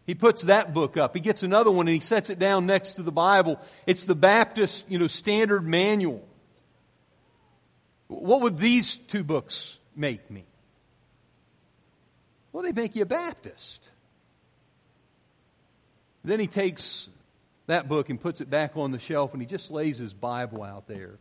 He 0.06 0.14
puts 0.14 0.44
that 0.44 0.74
book 0.74 0.98
up. 0.98 1.16
He 1.16 1.22
gets 1.22 1.42
another 1.42 1.72
one 1.72 1.88
and 1.88 1.94
he 1.94 2.00
sets 2.00 2.30
it 2.30 2.38
down 2.38 2.66
next 2.66 2.94
to 2.94 3.04
the 3.04 3.12
Bible. 3.12 3.60
It's 3.88 4.06
the 4.06 4.16
Baptist, 4.16 4.86
you 4.88 5.00
know, 5.00 5.08
standard 5.08 5.64
manual. 5.64 6.28
What 8.10 8.42
would 8.42 8.58
these 8.58 8.96
two 8.96 9.24
books 9.24 9.78
make 9.96 10.30
me? 10.30 10.44
Well, 12.52 12.64
they 12.64 12.72
make 12.72 12.96
you 12.96 13.04
a 13.04 13.06
Baptist. 13.06 13.82
Then 16.24 16.40
he 16.40 16.48
takes 16.48 17.08
that 17.68 17.88
book 17.88 18.10
and 18.10 18.20
puts 18.20 18.42
it 18.42 18.50
back 18.50 18.76
on 18.76 18.92
the 18.92 19.00
shelf 19.00 19.34
and 19.34 19.42
he 19.42 19.46
just 19.46 19.70
lays 19.70 20.00
his 20.00 20.14
Bible 20.14 20.64
out 20.64 20.88
there. 20.88 21.20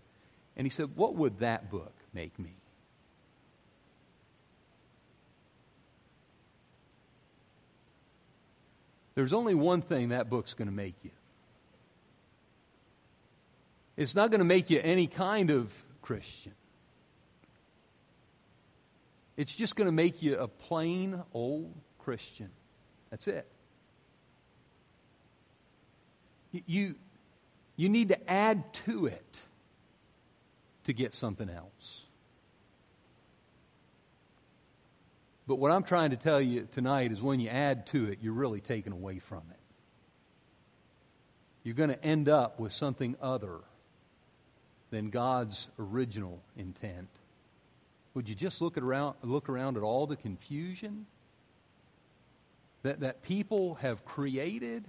And 0.56 0.66
he 0.66 0.70
said, 0.70 0.96
What 0.96 1.14
would 1.14 1.40
that 1.40 1.70
book 1.70 1.92
make 2.14 2.36
me? 2.38 2.54
There's 9.14 9.32
only 9.32 9.54
one 9.54 9.82
thing 9.82 10.08
that 10.08 10.30
book's 10.30 10.54
going 10.54 10.68
to 10.68 10.74
make 10.74 10.94
you. 11.02 11.10
It's 13.96 14.14
not 14.14 14.30
going 14.30 14.38
to 14.38 14.44
make 14.44 14.70
you 14.70 14.80
any 14.82 15.06
kind 15.06 15.50
of 15.50 15.70
Christian. 16.02 16.52
It's 19.38 19.54
just 19.54 19.76
going 19.76 19.86
to 19.86 19.92
make 19.92 20.20
you 20.20 20.36
a 20.36 20.48
plain 20.48 21.22
old 21.32 21.72
Christian. 22.00 22.50
That's 23.08 23.28
it. 23.28 23.46
You, 26.50 26.96
you 27.76 27.88
need 27.88 28.08
to 28.08 28.30
add 28.30 28.74
to 28.86 29.06
it 29.06 29.38
to 30.84 30.92
get 30.92 31.14
something 31.14 31.48
else. 31.48 32.02
But 35.46 35.56
what 35.56 35.70
I'm 35.70 35.84
trying 35.84 36.10
to 36.10 36.16
tell 36.16 36.40
you 36.40 36.66
tonight 36.72 37.12
is 37.12 37.22
when 37.22 37.38
you 37.38 37.48
add 37.48 37.86
to 37.88 38.06
it, 38.06 38.18
you're 38.20 38.32
really 38.32 38.60
taken 38.60 38.92
away 38.92 39.20
from 39.20 39.44
it. 39.50 39.60
You're 41.62 41.76
going 41.76 41.90
to 41.90 42.04
end 42.04 42.28
up 42.28 42.58
with 42.58 42.72
something 42.72 43.14
other 43.22 43.60
than 44.90 45.10
God's 45.10 45.68
original 45.78 46.42
intent. 46.56 47.08
Would 48.14 48.28
you 48.28 48.34
just 48.34 48.60
look 48.60 48.78
around, 48.78 49.16
look 49.22 49.48
around 49.48 49.76
at 49.76 49.82
all 49.82 50.06
the 50.06 50.16
confusion 50.16 51.06
that, 52.82 53.00
that 53.00 53.22
people 53.22 53.74
have 53.76 54.04
created 54.04 54.84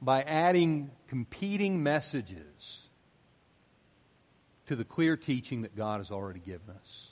by 0.00 0.22
adding 0.22 0.90
competing 1.08 1.82
messages 1.82 2.88
to 4.66 4.76
the 4.76 4.84
clear 4.84 5.16
teaching 5.16 5.62
that 5.62 5.76
God 5.76 5.98
has 5.98 6.10
already 6.10 6.40
given 6.40 6.70
us? 6.70 7.08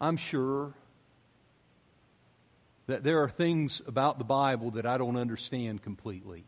I'm 0.00 0.16
sure 0.16 0.74
that 2.86 3.02
there 3.02 3.22
are 3.22 3.28
things 3.28 3.82
about 3.86 4.18
the 4.18 4.24
Bible 4.24 4.72
that 4.72 4.86
I 4.86 4.98
don't 4.98 5.16
understand 5.16 5.82
completely. 5.82 6.44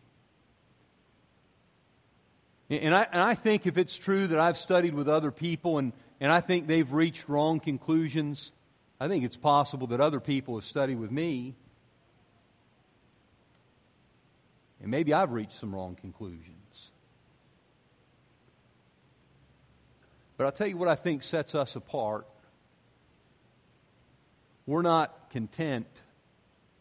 And 2.70 2.94
I, 2.94 3.06
and 3.10 3.22
I 3.22 3.34
think 3.34 3.66
if 3.66 3.78
it's 3.78 3.96
true 3.96 4.26
that 4.26 4.38
I've 4.38 4.58
studied 4.58 4.94
with 4.94 5.08
other 5.08 5.30
people 5.30 5.78
and, 5.78 5.92
and 6.20 6.30
I 6.30 6.40
think 6.40 6.66
they've 6.66 6.90
reached 6.90 7.28
wrong 7.28 7.60
conclusions, 7.60 8.52
I 9.00 9.08
think 9.08 9.24
it's 9.24 9.36
possible 9.36 9.86
that 9.88 10.00
other 10.00 10.20
people 10.20 10.56
have 10.56 10.66
studied 10.66 10.98
with 10.98 11.10
me. 11.10 11.54
And 14.82 14.90
maybe 14.90 15.14
I've 15.14 15.32
reached 15.32 15.52
some 15.52 15.74
wrong 15.74 15.94
conclusions. 15.94 16.90
But 20.36 20.44
I'll 20.44 20.52
tell 20.52 20.68
you 20.68 20.76
what 20.76 20.88
I 20.88 20.94
think 20.94 21.22
sets 21.22 21.54
us 21.54 21.74
apart. 21.74 22.26
We're 24.66 24.82
not 24.82 25.30
content 25.30 25.86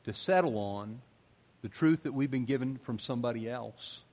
to 0.04 0.14
settle 0.14 0.58
on 0.58 1.02
the 1.62 1.70
truth 1.70 2.04
that 2.04 2.14
we've 2.14 2.30
been 2.30 2.46
given 2.46 2.78
from 2.78 3.00
somebody 3.00 3.50
else. 3.50 4.04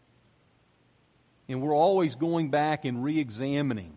And 1.49 1.61
we're 1.61 1.77
always 1.77 2.15
going 2.15 2.51
back 2.51 2.85
and 2.85 3.05
re 3.05 3.19
examining 3.19 3.93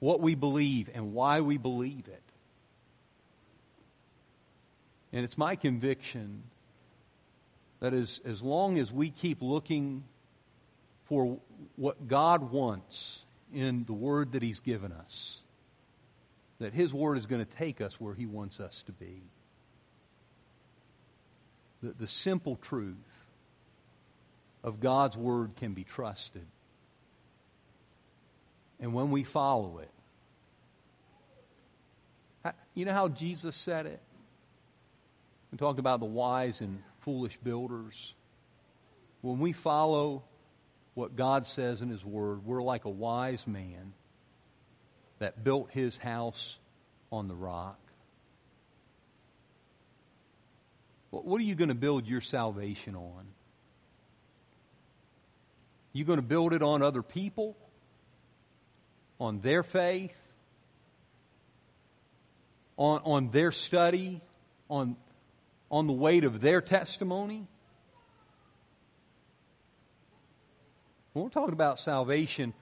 what 0.00 0.20
we 0.20 0.34
believe 0.34 0.90
and 0.94 1.12
why 1.12 1.40
we 1.40 1.56
believe 1.56 2.06
it. 2.06 2.22
And 5.12 5.24
it's 5.24 5.38
my 5.38 5.56
conviction 5.56 6.42
that 7.80 7.94
as, 7.94 8.20
as 8.24 8.42
long 8.42 8.78
as 8.78 8.92
we 8.92 9.10
keep 9.10 9.40
looking 9.40 10.04
for 11.04 11.38
what 11.76 12.06
God 12.06 12.50
wants 12.50 13.24
in 13.52 13.84
the 13.84 13.94
Word 13.94 14.32
that 14.32 14.42
He's 14.42 14.60
given 14.60 14.92
us, 14.92 15.40
that 16.58 16.74
His 16.74 16.92
Word 16.92 17.16
is 17.16 17.26
going 17.26 17.44
to 17.44 17.56
take 17.56 17.80
us 17.80 17.98
where 17.98 18.14
He 18.14 18.26
wants 18.26 18.60
us 18.60 18.82
to 18.86 18.92
be. 18.92 19.22
The, 21.82 21.94
the 22.00 22.06
simple 22.06 22.56
truth 22.56 22.96
of 24.62 24.80
God's 24.80 25.16
Word 25.16 25.56
can 25.56 25.74
be 25.74 25.84
trusted. 25.84 26.46
And 28.80 28.94
when 28.94 29.10
we 29.10 29.24
follow 29.24 29.78
it, 29.78 29.90
you 32.74 32.84
know 32.84 32.92
how 32.92 33.08
Jesus 33.08 33.56
said 33.56 33.86
it? 33.86 34.00
We 35.50 35.58
talked 35.58 35.78
about 35.78 36.00
the 36.00 36.06
wise 36.06 36.60
and 36.60 36.82
foolish 37.00 37.36
builders. 37.38 38.14
When 39.20 39.40
we 39.40 39.52
follow 39.52 40.22
what 40.94 41.16
God 41.16 41.46
says 41.46 41.80
in 41.82 41.88
His 41.88 42.04
Word, 42.04 42.44
we're 42.44 42.62
like 42.62 42.84
a 42.84 42.90
wise 42.90 43.46
man 43.46 43.92
that 45.18 45.42
built 45.42 45.70
his 45.70 45.98
house 45.98 46.58
on 47.10 47.28
the 47.28 47.34
rock. 47.34 47.78
What 51.10 51.40
are 51.40 51.44
you 51.44 51.54
going 51.54 51.68
to 51.70 51.74
build 51.74 52.06
your 52.06 52.20
salvation 52.20 52.94
on? 52.94 53.26
You 55.98 56.04
going 56.04 56.20
to 56.20 56.22
build 56.22 56.52
it 56.52 56.62
on 56.62 56.80
other 56.80 57.02
people? 57.02 57.56
On 59.18 59.40
their 59.40 59.64
faith? 59.64 60.14
On, 62.76 63.00
on 63.04 63.30
their 63.32 63.50
study? 63.50 64.20
On, 64.70 64.94
on 65.72 65.88
the 65.88 65.92
weight 65.92 66.22
of 66.22 66.40
their 66.40 66.60
testimony? 66.60 67.48
When 71.14 71.24
we're 71.24 71.30
talking 71.30 71.52
about 71.52 71.80
salvation, 71.80 72.54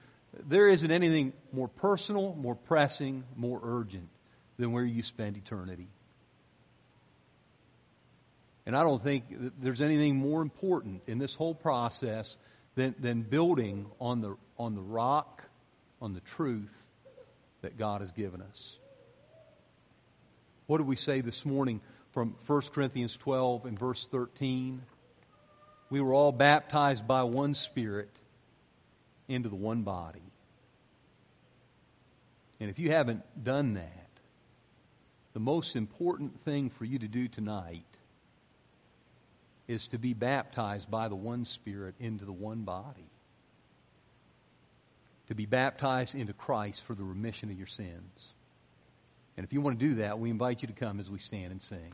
there 0.47 0.67
isn't 0.67 0.89
anything 0.89 1.31
more 1.51 1.67
personal, 1.67 2.33
more 2.33 2.55
pressing, 2.55 3.23
more 3.35 3.59
urgent 3.61 4.09
than 4.57 4.71
where 4.71 4.83
you 4.83 5.03
spend 5.03 5.37
eternity. 5.37 5.89
And 8.65 8.75
I 8.75 8.81
don't 8.81 9.03
think 9.03 9.25
there's 9.61 9.81
anything 9.81 10.15
more 10.15 10.41
important 10.41 11.03
in 11.05 11.19
this 11.19 11.35
whole 11.35 11.53
process 11.53 12.35
than, 12.77 12.93
than 12.99 13.23
building 13.23 13.87
on 13.99 14.21
the, 14.21 14.37
on 14.57 14.75
the 14.75 14.81
rock, 14.81 15.43
on 15.99 16.13
the 16.13 16.19
truth 16.21 16.71
that 17.61 17.75
God 17.75 18.01
has 18.01 18.11
given 18.11 18.41
us. 18.41 18.77
What 20.67 20.77
did 20.77 20.85
we 20.85 20.95
say 20.95 21.21
this 21.21 21.43
morning 21.43 21.81
from 22.11 22.35
1 22.45 22.61
Corinthians 22.73 23.17
12 23.17 23.65
and 23.65 23.79
verse 23.79 24.07
13? 24.11 24.83
We 25.89 26.01
were 26.01 26.13
all 26.13 26.31
baptized 26.31 27.07
by 27.07 27.23
one 27.23 27.55
Spirit 27.55 28.11
into 29.27 29.49
the 29.49 29.55
one 29.55 29.81
body. 29.81 30.21
And 32.59 32.69
if 32.69 32.77
you 32.77 32.91
haven't 32.91 33.23
done 33.43 33.73
that, 33.73 34.09
the 35.33 35.39
most 35.39 35.75
important 35.75 36.39
thing 36.45 36.69
for 36.69 36.85
you 36.85 36.99
to 36.99 37.07
do 37.07 37.27
tonight 37.27 37.85
is 39.67 39.87
to 39.89 39.97
be 39.97 40.13
baptized 40.13 40.89
by 40.89 41.07
the 41.07 41.15
one 41.15 41.45
Spirit 41.45 41.95
into 41.99 42.25
the 42.25 42.31
one 42.31 42.61
body. 42.61 43.09
To 45.27 45.35
be 45.35 45.45
baptized 45.45 46.15
into 46.15 46.33
Christ 46.33 46.83
for 46.83 46.95
the 46.95 47.03
remission 47.03 47.49
of 47.49 47.57
your 47.57 47.67
sins. 47.67 48.33
And 49.35 49.43
if 49.43 49.53
you 49.53 49.61
want 49.61 49.79
to 49.79 49.85
do 49.87 49.95
that, 49.95 50.19
we 50.19 50.29
invite 50.29 50.61
you 50.61 50.67
to 50.67 50.73
come 50.73 50.99
as 50.99 51.09
we 51.09 51.19
stand 51.19 51.51
and 51.51 51.61
sing. 51.61 51.93